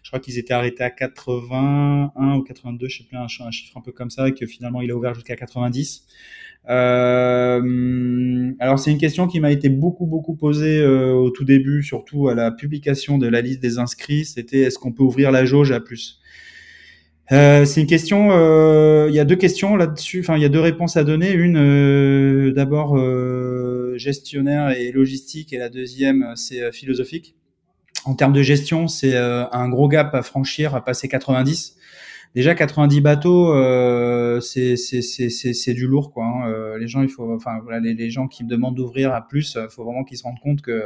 [0.02, 3.82] je crois qu'ils étaient arrêtés à 81 ou 82, je sais plus, un, chiffre un
[3.82, 6.06] peu comme ça, et que finalement il a ouvert jusqu'à 90.
[6.68, 12.28] Euh, alors c'est une question qui m'a été beaucoup beaucoup posée au tout début, surtout
[12.28, 14.24] à la publication de la liste des inscrits.
[14.24, 16.18] C'était est-ce qu'on peut ouvrir la jauge à plus?
[17.28, 18.30] C'est une question.
[19.06, 20.20] Il y a deux questions là-dessus.
[20.20, 21.30] Enfin, il y a deux réponses à donner.
[21.30, 22.96] Une, d'abord
[24.00, 27.36] gestionnaire et logistique, et la deuxième, c'est philosophique.
[28.04, 31.76] En termes de gestion, c'est euh, un gros gap à franchir, à passer 90
[32.34, 36.24] déjà 90 bateaux, euh, c'est c'est du lourd quoi.
[36.24, 36.48] Hein.
[36.48, 39.26] Euh, les gens, il faut, enfin voilà, les, les gens qui me demandent d'ouvrir à
[39.26, 40.84] plus, il euh, faut vraiment qu'ils se rendent compte que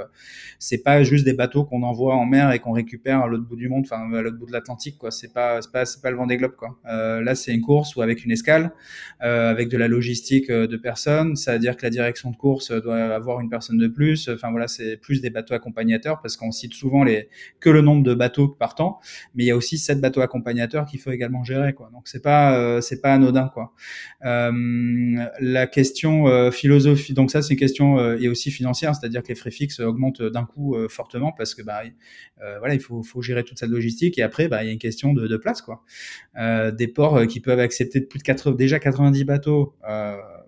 [0.59, 3.57] c'est pas juste des bateaux qu'on envoie en mer et qu'on récupère à l'autre bout
[3.57, 5.11] du monde, enfin à l'autre bout de l'Atlantique quoi.
[5.11, 6.78] C'est pas c'est pas c'est pas le vent des globes quoi.
[6.88, 8.72] Euh, là, c'est une course ou avec une escale,
[9.22, 11.36] euh, avec de la logistique de personnes.
[11.36, 14.28] Ça veut dire que la direction de course doit avoir une personne de plus.
[14.28, 17.28] Enfin voilà, c'est plus des bateaux accompagnateurs parce qu'on cite souvent les
[17.61, 19.01] que le nombre de bateaux partant,
[19.34, 21.91] mais il y a aussi sept bateaux accompagnateurs qu'il faut également gérer quoi.
[21.93, 23.72] Donc c'est pas euh, c'est pas anodin quoi.
[24.24, 24.53] Euh,
[25.41, 29.35] la question euh, philosophie donc ça c'est une question et aussi financière, c'est-à-dire que les
[29.35, 31.82] frais fixes augmentent d'un coup fortement parce que bah
[32.59, 35.12] voilà il faut gérer toute cette logistique et après bah il y a une question
[35.12, 35.82] de, de place quoi.
[36.37, 39.74] des ports qui peuvent accepter de plus de 80 déjà 90 bateaux.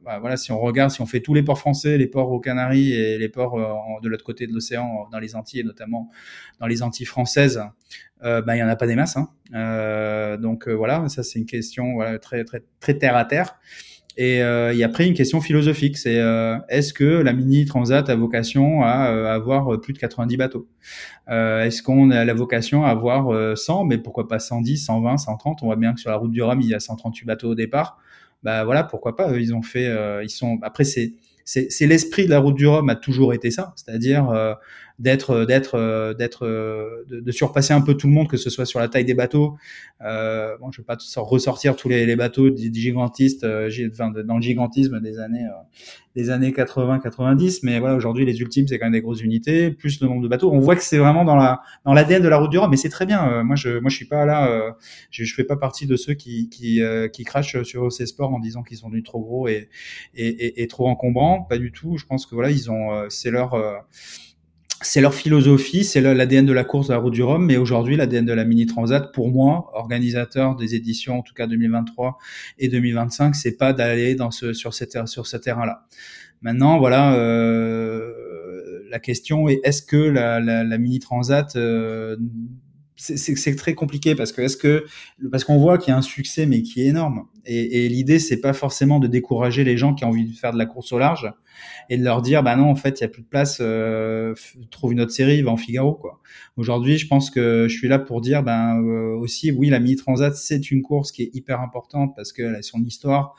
[0.06, 2.38] Bah, voilà, si on regarde, si on fait tous les ports français, les ports aux
[2.38, 3.58] Canaries et les ports
[4.00, 6.08] de l'autre côté de l'océan, dans les Antilles et notamment
[6.60, 7.60] dans les Antilles françaises,
[8.22, 9.16] euh, ben, il y en a pas des masses.
[9.16, 9.28] Hein.
[9.54, 13.58] Euh, donc euh, voilà, ça c'est une question voilà, très très très terre à terre.
[14.16, 17.66] Et euh, il y a après une question philosophique, c'est euh, est-ce que la mini
[17.66, 20.68] transat a vocation à, euh, avoir plus de 90 bateaux?
[21.28, 25.66] Est-ce qu'on a la vocation à avoir 100, mais pourquoi pas 110, 120, 130 On
[25.66, 27.98] voit bien que sur la route du Rhum il y a 138 bateaux au départ.
[28.42, 29.90] Bah voilà, pourquoi pas Ils ont fait,
[30.22, 30.58] ils sont.
[30.62, 31.14] Après c'est
[31.44, 34.56] c'est l'esprit de la route du Rhum a toujours été ça, c'est-à-dire
[34.98, 38.48] d'être euh, d'être euh, d'être euh, de, surpasser un peu tout le monde que ce
[38.48, 39.56] soit sur la taille des bateaux.
[40.02, 43.46] Euh, bon je vais pas ressortir tous les, les bateaux gigantistes
[43.92, 45.46] enfin, dans le gigantisme des années
[46.14, 49.70] des années 80 90 mais voilà aujourd'hui les ultimes c'est quand même des grosses unités
[49.70, 50.50] plus le nombre de bateaux.
[50.50, 52.76] On voit que c'est vraiment dans la dans l'ADN de la route du Rhum mais
[52.78, 53.42] c'est très bien.
[53.42, 54.74] Moi je moi je suis pas là
[55.10, 56.80] je, je fais pas partie de ceux qui qui
[57.12, 59.68] qui crachent sur ces sports en disant qu'ils sont devenus trop gros et
[60.14, 61.42] et, et, et trop encombrants.
[61.42, 61.98] Pas du tout.
[61.98, 63.54] Je pense que voilà ils ont c'est leur
[64.82, 67.96] c'est leur philosophie, c'est l'ADN de la course de la route du Rhum, mais aujourd'hui
[67.96, 72.18] l'ADN de la Mini Transat, pour moi, organisateur des éditions, en tout cas 2023
[72.58, 75.86] et 2025, c'est pas d'aller dans ce sur sur ce terrain-là.
[76.42, 78.12] Maintenant, voilà, euh,
[78.90, 82.16] la question est est-ce que la, la, la Mini Transat euh,
[82.98, 84.86] c'est très compliqué parce que est-ce que
[85.30, 88.18] parce qu'on voit qu'il y a un succès mais qui est énorme et, et l'idée
[88.18, 90.92] c'est pas forcément de décourager les gens qui ont envie de faire de la course
[90.92, 91.30] au large
[91.88, 94.34] et de leur dire bah non en fait il y a plus de place euh,
[94.70, 96.20] trouve une autre série va en Figaro quoi.
[96.56, 99.96] Aujourd'hui je pense que je suis là pour dire ben euh, aussi oui la mini
[99.96, 103.34] transat c'est une course qui est hyper importante parce qu'elle a son histoire.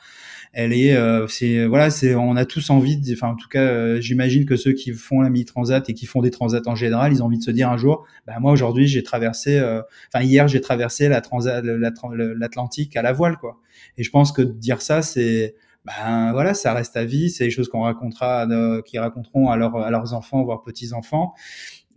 [0.54, 3.62] Elle est euh, c'est voilà c'est on a tous envie de, enfin en tout cas
[3.62, 6.74] euh, j'imagine que ceux qui font la mini transat et qui font des transats en
[6.74, 10.24] général ils ont envie de se dire un jour bah moi aujourd'hui j'ai traversé enfin
[10.24, 13.60] hier j'ai traversé la transat l'Atlantique à la voile quoi.
[13.98, 15.54] Et je pense que dire ça c'est
[15.88, 17.30] ben voilà, ça reste à vie.
[17.30, 18.46] C'est des choses qu'on racontera,
[18.84, 21.34] qui raconteront à, à leurs enfants, voire petits enfants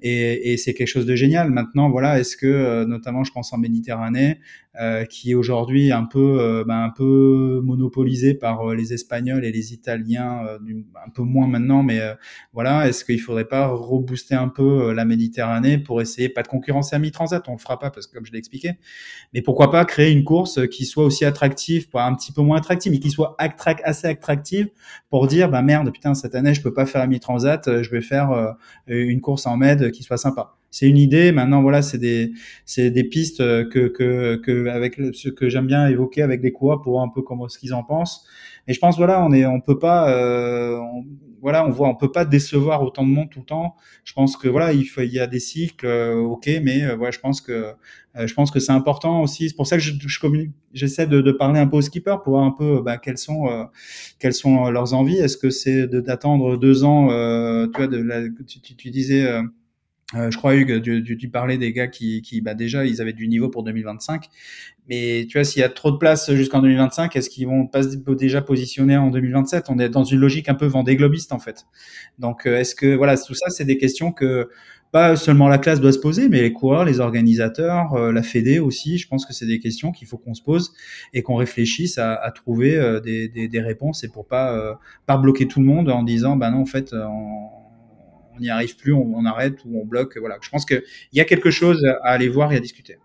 [0.01, 1.51] et, et c'est quelque chose de génial.
[1.51, 4.39] Maintenant, voilà, est-ce que, euh, notamment, je pense en Méditerranée,
[4.79, 9.43] euh, qui est aujourd'hui un peu, euh, ben, un peu monopolisé par euh, les Espagnols
[9.43, 10.47] et les Italiens,
[11.05, 11.99] un peu moins maintenant, mais
[12.53, 16.95] voilà, est-ce qu'il faudrait pas rebooster un peu la Méditerranée pour essayer, pas de concurrencer
[16.95, 18.79] à mi-transat, on le fera pas parce que comme je l'ai expliqué,
[19.33, 22.57] mais pourquoi pas créer une course qui soit aussi attractive, pas un petit peu moins
[22.57, 23.35] attractive, mais qui soit
[23.83, 24.69] assez attractive
[25.09, 28.01] pour dire, bah merde, putain, cette année je peux pas faire la mi-transat, je vais
[28.01, 28.55] faire
[28.87, 30.55] une course en med qui soit sympa.
[30.71, 31.31] C'est une idée.
[31.31, 32.31] Maintenant, voilà, c'est des,
[32.65, 36.81] c'est des pistes que, que, que avec ce que j'aime bien évoquer avec des coureurs
[36.81, 38.25] pour voir un peu comment ce qu'ils en pensent.
[38.67, 40.79] Et je pense, voilà, on est, on peut pas, euh,
[41.41, 43.75] voilà, on voit, on peut pas décevoir autant de monde tout le temps.
[44.03, 47.11] Je pense que voilà, il faut, il y a des cycles, euh, ok, mais euh,
[47.11, 47.73] je pense que,
[48.15, 49.49] euh, je pense que c'est important aussi.
[49.49, 50.19] C'est pour ça que je, je
[50.73, 53.47] j'essaie de, de, parler un peu aux skippers pour voir un peu, bah, quelles sont,
[53.49, 53.63] euh,
[54.19, 55.17] quelles sont leurs envies.
[55.17, 59.27] Est-ce que c'est d'attendre deux ans, tu vois, de la, tu, tu, tu disais
[60.15, 63.13] euh, je crois que tu, tu, parlais des gars qui, qui bah déjà ils avaient
[63.13, 64.27] du niveau pour 2025,
[64.89, 67.81] mais tu vois s'il y a trop de place jusqu'en 2025, est-ce qu'ils vont pas
[67.83, 71.65] déjà positionner en 2027 On est dans une logique un peu vendée globiste en fait.
[72.19, 74.49] Donc euh, est-ce que voilà tout ça c'est des questions que
[74.91, 78.59] pas seulement la classe doit se poser, mais les coureurs, les organisateurs, euh, la Fédé
[78.59, 78.97] aussi.
[78.97, 80.73] Je pense que c'est des questions qu'il faut qu'on se pose
[81.13, 85.47] et qu'on réfléchisse à, à trouver des, des, des, réponses et pour pas pas bloquer
[85.47, 87.60] tout le monde en disant bah non en fait on
[88.41, 90.17] n'y arrive plus, on, arrête ou on bloque.
[90.17, 90.37] Voilà.
[90.41, 90.83] Je pense qu'il
[91.13, 92.97] y a quelque chose à aller voir et à discuter.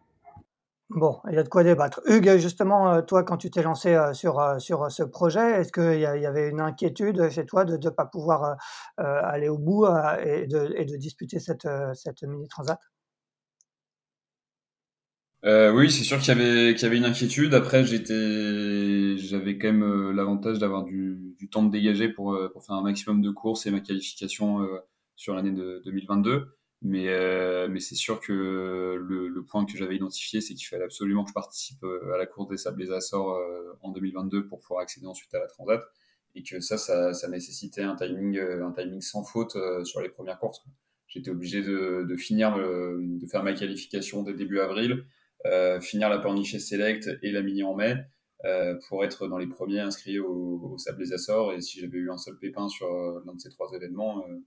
[0.91, 2.01] Bon, il y a de quoi débattre.
[2.07, 5.73] Hugues, justement, euh, toi, quand tu t'es lancé euh, sur, euh, sur ce projet, est-ce
[5.73, 8.57] qu'il y, y, avait une inquiétude chez toi de ne pas pouvoir
[8.97, 9.87] aller au bout
[10.25, 12.79] et, de, et, de, disputer cette, cette mini-transat
[15.45, 17.55] oui, c'est sûr qu'il y avait qu'il y avait une inquiétude.
[17.55, 22.75] Après, j'étais, j'avais quand même l'avantage d'avoir du, du, temps de dégager pour, pour faire
[22.75, 24.67] un maximum de courses et ma qualification
[25.17, 26.57] sur l'année de 2022.
[26.83, 30.85] Mais, euh, mais c'est sûr que le, le point que j'avais identifié, c'est qu'il fallait
[30.85, 34.47] absolument que je participe euh, à la course des Sables et Açores euh, en 2022
[34.47, 35.83] pour pouvoir accéder ensuite à la Transat.
[36.35, 40.39] Et que ça, ça, ça nécessitait un timing, un timing sans faute sur les premières
[40.39, 40.63] courses.
[41.07, 45.07] J'étais obligé de, de finir, de faire ma qualification dès début avril,
[45.47, 48.05] euh, finir la Pornichet Select et la Mini en mai.
[48.45, 51.55] Euh, pour être dans les premiers inscrits au, au Sables et Açores.
[51.55, 52.87] Et si j'avais eu un seul pépin sur
[53.25, 54.39] l'un de ces trois événements, euh, euh,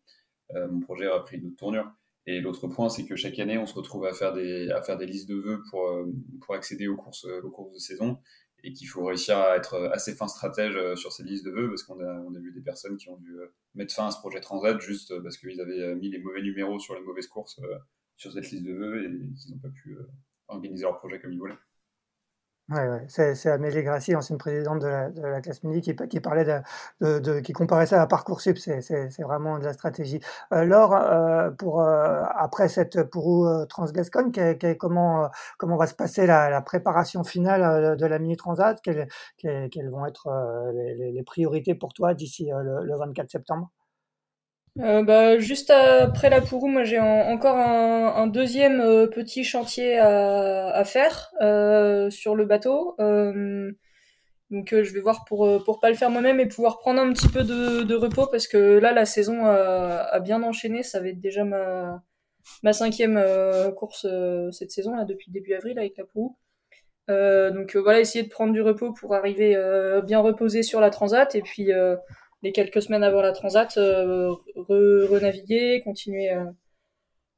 [0.53, 1.91] mon projet a pris une autre tournure.
[2.25, 4.97] Et l'autre point, c'est que chaque année, on se retrouve à faire des, à faire
[4.97, 6.05] des listes de vœux pour, euh,
[6.41, 8.19] pour accéder aux courses, aux courses de saison
[8.63, 11.69] et qu'il faut réussir à être assez fin stratège euh, sur ces listes de vœux
[11.69, 13.35] parce qu'on a, on a vu des personnes qui ont dû
[13.73, 16.93] mettre fin à ce projet Transat juste parce qu'ils avaient mis les mauvais numéros sur
[16.93, 17.59] les mauvaises courses
[18.15, 19.97] sur cette liste de vœux et qu'ils n'ont pas pu
[20.49, 21.57] organiser leur projet comme ils voulaient.
[22.69, 23.03] Ouais.
[23.07, 26.45] C'est, Amélie Grassi, ancienne présidente de la, de la classe mini, qui, qui parlait
[27.01, 28.59] de, de, qui comparait ça à Parcoursup.
[28.59, 30.19] C'est, c'est, vraiment de la stratégie.
[30.53, 34.31] Euh, Laure, euh, pour euh, après cette pour euh, Transgascon,
[34.77, 38.79] comment comment va se passer la, la préparation finale de la mini transat?
[38.81, 39.07] Quelles,
[39.37, 40.29] quelles, vont être
[40.73, 43.71] les, les, priorités pour toi d'ici le, le 24 septembre?
[44.79, 49.97] Euh, bah, juste après la Pourou, moi j'ai encore un, un deuxième euh, petit chantier
[49.97, 52.95] à, à faire euh, sur le bateau.
[52.99, 53.71] Euh,
[54.51, 57.27] donc je vais voir pour pour pas le faire moi-même et pouvoir prendre un petit
[57.27, 60.81] peu de, de repos parce que là la saison a, a, bien enchaîné.
[60.83, 62.01] Ça va être déjà ma
[62.63, 63.21] ma cinquième
[63.75, 64.07] course
[64.51, 66.37] cette saison là depuis début avril avec la Pourou.
[67.07, 69.55] donc voilà, essayer de prendre du repos pour arriver
[70.05, 71.71] bien reposé sur la transat et puis
[72.43, 76.53] les quelques semaines avant la transat, euh, renaviguer, continuer à,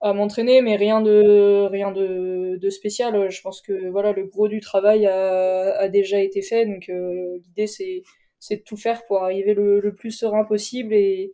[0.02, 3.30] à m'entraîner, mais rien de rien de, de, spécial.
[3.30, 7.38] Je pense que voilà, le gros du travail a, a déjà été fait, donc euh,
[7.46, 8.04] l'idée c'est
[8.40, 11.32] c'est de tout faire pour arriver le, le, plus serein possible et,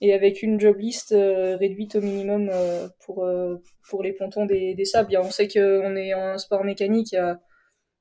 [0.00, 3.56] et avec une job list euh, réduite au minimum euh, pour euh,
[3.88, 5.16] pour les pontons des, des sables.
[5.22, 7.40] on sait qu'on est en sport mécanique, il y a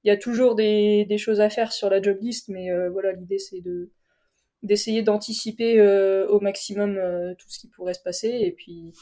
[0.03, 3.11] il y a toujours des, des choses à faire sur la job list, mais voilà,
[3.13, 3.91] l'idée c'est de
[4.67, 8.93] d'essayer d'anticiper euh, au maximum euh, tout ce qui pourrait se passer et puis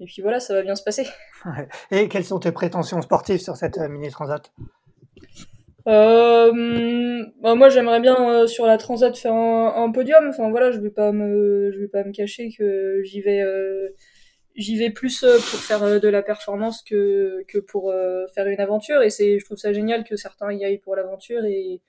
[0.00, 1.06] et puis voilà, ça va bien se passer.
[1.92, 4.52] Et quelles sont tes prétentions sportives sur cette mini transat?
[5.86, 10.90] Euh, bah moi j'aimerais bien sur la transat faire un, podium enfin voilà je vais
[10.90, 13.42] pas me je vais pas me cacher que j'y vais
[14.54, 18.46] j'y vais plus euh, pour faire euh, de la performance que, que pour euh, faire
[18.46, 19.02] une aventure.
[19.02, 21.80] Et c'est, je trouve ça génial que certains y aillent pour l'aventure et,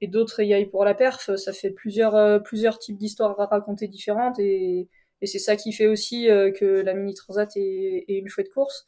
[0.00, 1.34] et d'autres y aillent pour la perf.
[1.36, 4.88] Ça fait plusieurs, plusieurs types d'histoires à raconter différentes et,
[5.22, 6.26] et c'est ça qui fait aussi
[6.58, 8.86] que la mini transat est, est une chouette course.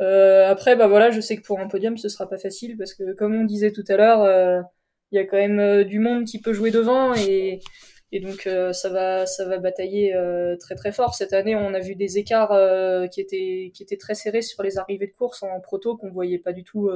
[0.00, 2.94] Euh, après, bah voilà, je sais que pour un podium, ce sera pas facile parce
[2.94, 4.64] que, comme on disait tout à l'heure,
[5.12, 7.60] il y a quand même du monde qui peut jouer devant et,
[8.12, 11.14] et donc euh, ça va ça va batailler euh, très très fort.
[11.14, 14.62] Cette année, on a vu des écarts euh, qui étaient qui étaient très serrés sur
[14.62, 16.90] les arrivées de course en proto qu'on voyait pas du tout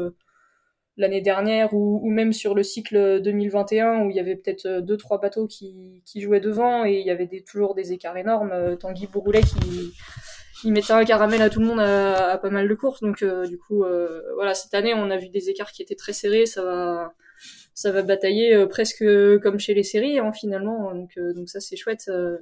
[0.96, 4.96] l'année dernière ou, ou, même sur le cycle 2021 où il y avait peut-être deux
[4.96, 8.76] trois bateaux qui, qui jouaient devant et il y avait des, toujours des écarts énormes.
[8.78, 9.92] Tanguy Bourroulet qui
[10.62, 13.00] il mettait un caramel à tout le monde à, à pas mal de courses.
[13.00, 13.84] Donc du coup
[14.34, 16.46] voilà cette année on a vu des écarts qui étaient très serrés.
[16.46, 17.14] Ça va
[17.80, 19.04] ça va batailler euh, presque
[19.42, 20.94] comme chez les séries hein, finalement.
[20.94, 22.08] Donc, euh, donc ça c'est chouette.
[22.08, 22.38] Euh.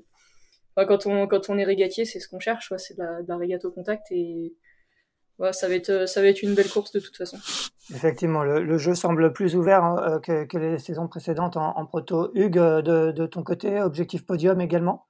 [0.74, 3.36] quand on quand on est régatier, c'est ce qu'on cherche, c'est de la, de la,
[3.36, 4.55] régate au contact et
[5.53, 7.39] ça va être ça va être une belle course de toute façon.
[7.95, 12.30] Effectivement, le, jeu semble plus ouvert hein, que, les saisons précédentes en, proto.
[12.34, 15.07] Hugues, de, de, ton côté, objectif podium également?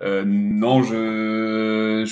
[0.00, 2.04] Euh, non, je,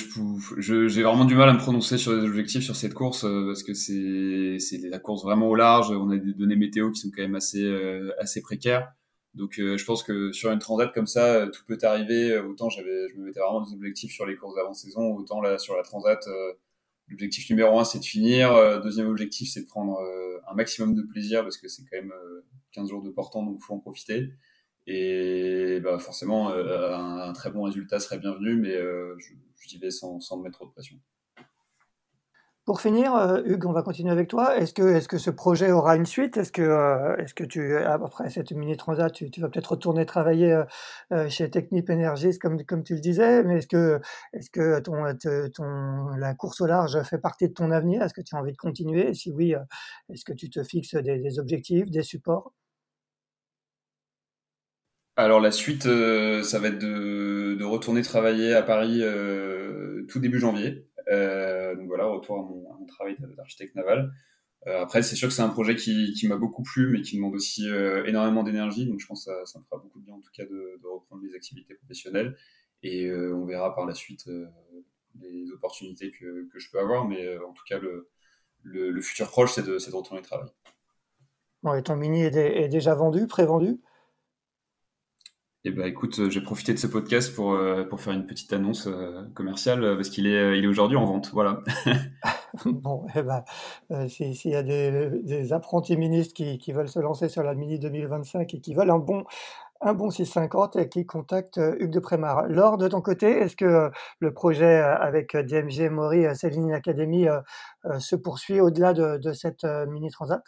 [0.57, 3.47] je, j'ai vraiment du mal à me prononcer sur les objectifs sur cette course euh,
[3.47, 5.91] parce que c'est, c'est la course vraiment au large.
[5.91, 8.93] On a des données météo qui sont quand même assez, euh, assez précaires.
[9.33, 12.37] Donc, je pense que sur une transat comme ça, tout peut arriver.
[12.37, 15.75] Autant j'avais, je me mettais vraiment des objectifs sur les courses d'avant-saison, autant là sur
[15.75, 16.19] la transat,
[17.07, 18.81] l'objectif numéro un c'est de finir.
[18.81, 19.99] deuxième objectif c'est de prendre
[20.47, 22.13] un maximum de plaisir parce que c'est quand même
[22.73, 24.33] 15 jours de portant, donc faut en profiter.
[24.85, 29.15] Et bah forcément, euh, un, très bon résultat serait bienvenu, mais euh,
[29.65, 30.97] j'y vais sans, sans mettre trop de pression.
[32.65, 34.57] Pour finir, euh, Hugues, on va continuer avec toi.
[34.57, 36.37] Est-ce que, ce projet aura une suite?
[36.37, 40.63] Est-ce que, tu, après cette mini transat, tu, tu vas peut-être retourner travailler
[41.27, 47.01] chez Technip Energies, comme, tu le disais, mais est-ce que, ton, la course au large
[47.03, 48.01] fait partie de ton avenir?
[48.01, 49.13] Est-ce que tu as envie de continuer?
[49.13, 49.55] Si oui,
[50.09, 52.53] est-ce que tu te fixes des objectifs, des supports?
[55.15, 60.39] Alors la suite, euh, ça va être de, retourner travailler à Paris euh, tout début
[60.39, 60.87] janvier.
[61.09, 64.11] Euh, donc voilà, retour à mon, travail d'architecte naval.
[64.67, 67.35] Euh, après, c'est sûr que c'est un projet qui, m'a beaucoup plu, mais qui demande
[67.35, 68.85] aussi euh, énormément d'énergie.
[68.85, 71.23] Donc je pense que ça, me fera beaucoup de bien en tout cas de, reprendre
[71.23, 72.37] les activités professionnelles.
[72.81, 74.29] Et on verra par la suite
[75.21, 77.07] les opportunités que, je peux avoir.
[77.07, 77.79] Mais en tout cas,
[78.61, 80.51] le, futur proche, c'est de, retourner travailler.
[81.61, 83.79] Bon, et ton mini est, est déjà vendu, pré-vendu?
[85.65, 88.51] Eh ben, écoute, euh, j'ai profité de ce podcast pour, euh, pour faire une petite
[88.51, 91.29] annonce euh, commerciale parce qu'il est, il est aujourd'hui en vente.
[91.31, 91.61] Voilà.
[92.65, 93.43] bon, eh ben,
[94.09, 98.53] s'il y a des, apprentis ministres qui, qui, veulent se lancer sur la Mini 2025
[98.53, 99.23] et qui veulent un bon,
[99.79, 102.45] un bon 650 et qui contactent Hugues de Prémar.
[102.47, 103.89] Laure, de ton côté, est-ce que
[104.19, 107.27] le projet avec DMG Mori Céline Academy
[107.99, 110.43] se poursuit au-delà de, de cette Mini Transat?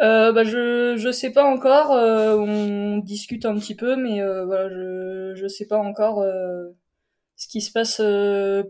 [0.00, 1.92] Euh, bah, je je sais pas encore.
[1.92, 6.24] Euh, on discute un petit peu, mais euh, voilà, je je sais pas encore
[7.36, 8.02] ce qui se passe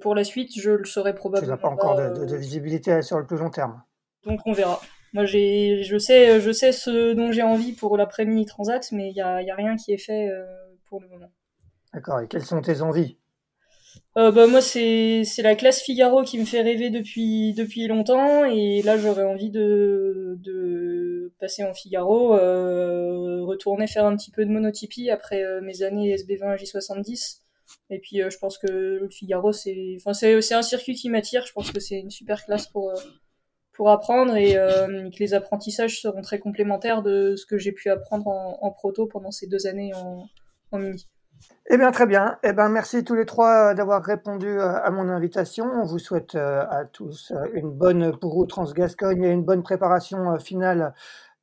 [0.01, 0.53] pour la suite.
[0.57, 1.57] Je le saurai probablement.
[1.57, 3.83] Tu n'as pas encore de, de, visibilité sur le plus long terme.
[4.24, 4.81] Donc on verra.
[5.12, 9.16] Moi, j'ai, je sais, je sais ce dont j'ai envie pour l'après-mini transat, mais il
[9.16, 10.28] y a, y a rien qui est fait
[10.89, 11.31] pour le moment.
[11.93, 12.20] D'accord.
[12.20, 13.18] Et quelles sont tes envies?
[14.16, 18.44] Euh, bah, moi c'est c'est la classe Figaro qui me fait rêver depuis depuis longtemps.
[18.44, 24.44] Et là j'aurais envie de de passer en Figaro, euh, retourner faire un petit peu
[24.44, 27.40] de monotypie après euh, mes années SB20 à J70
[27.90, 31.08] et puis euh, je pense que le Figaro c'est enfin c'est c'est un circuit qui
[31.08, 32.92] m'attire, je pense que c'est une super classe pour
[33.72, 34.34] pour apprendre.
[34.36, 38.70] Et que les apprentissages seront très complémentaires de ce que j'ai pu apprendre en, en
[38.72, 40.26] proto pendant ces deux années en
[40.72, 41.06] en mini.
[41.72, 42.36] Eh bien, très bien.
[42.43, 45.66] Eh bien, merci tous les trois euh, d'avoir répondu euh, à mon invitation.
[45.66, 50.95] On vous souhaite euh, à tous une bonne pour Transgascogne et une bonne préparation finale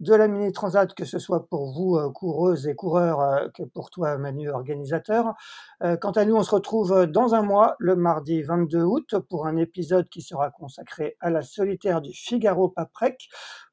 [0.02, 4.18] de la Mini Transat, que ce soit pour vous, coureuses et coureurs, que pour toi,
[4.18, 5.34] Manu, organisateur.
[5.82, 9.58] Quant à nous, on se retrouve dans un mois, le mardi 22 août, pour un
[9.58, 13.28] épisode qui sera consacré à la solitaire du Figaro Paprec.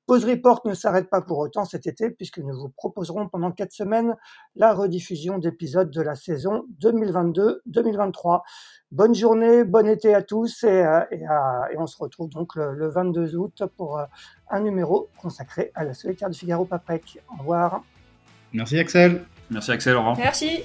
[0.06, 3.72] Pause Report ne s'arrête pas pour autant cet été puisque nous vous proposerons pendant quatre
[3.72, 4.14] semaines
[4.54, 8.42] la rediffusion d'épisodes de la saison 2022-2023.
[8.92, 13.34] Bonne journée, bon été à tous et, euh, et, on se retrouve donc le, 22
[13.36, 14.04] août pour euh,
[14.50, 17.18] un numéro consacré à la solitaire du Figaro Paprec.
[17.32, 17.82] Au revoir.
[18.52, 19.24] Merci, 'Merci Axel.
[19.50, 20.16] Merci Axel, au revoir.
[20.18, 20.64] Merci.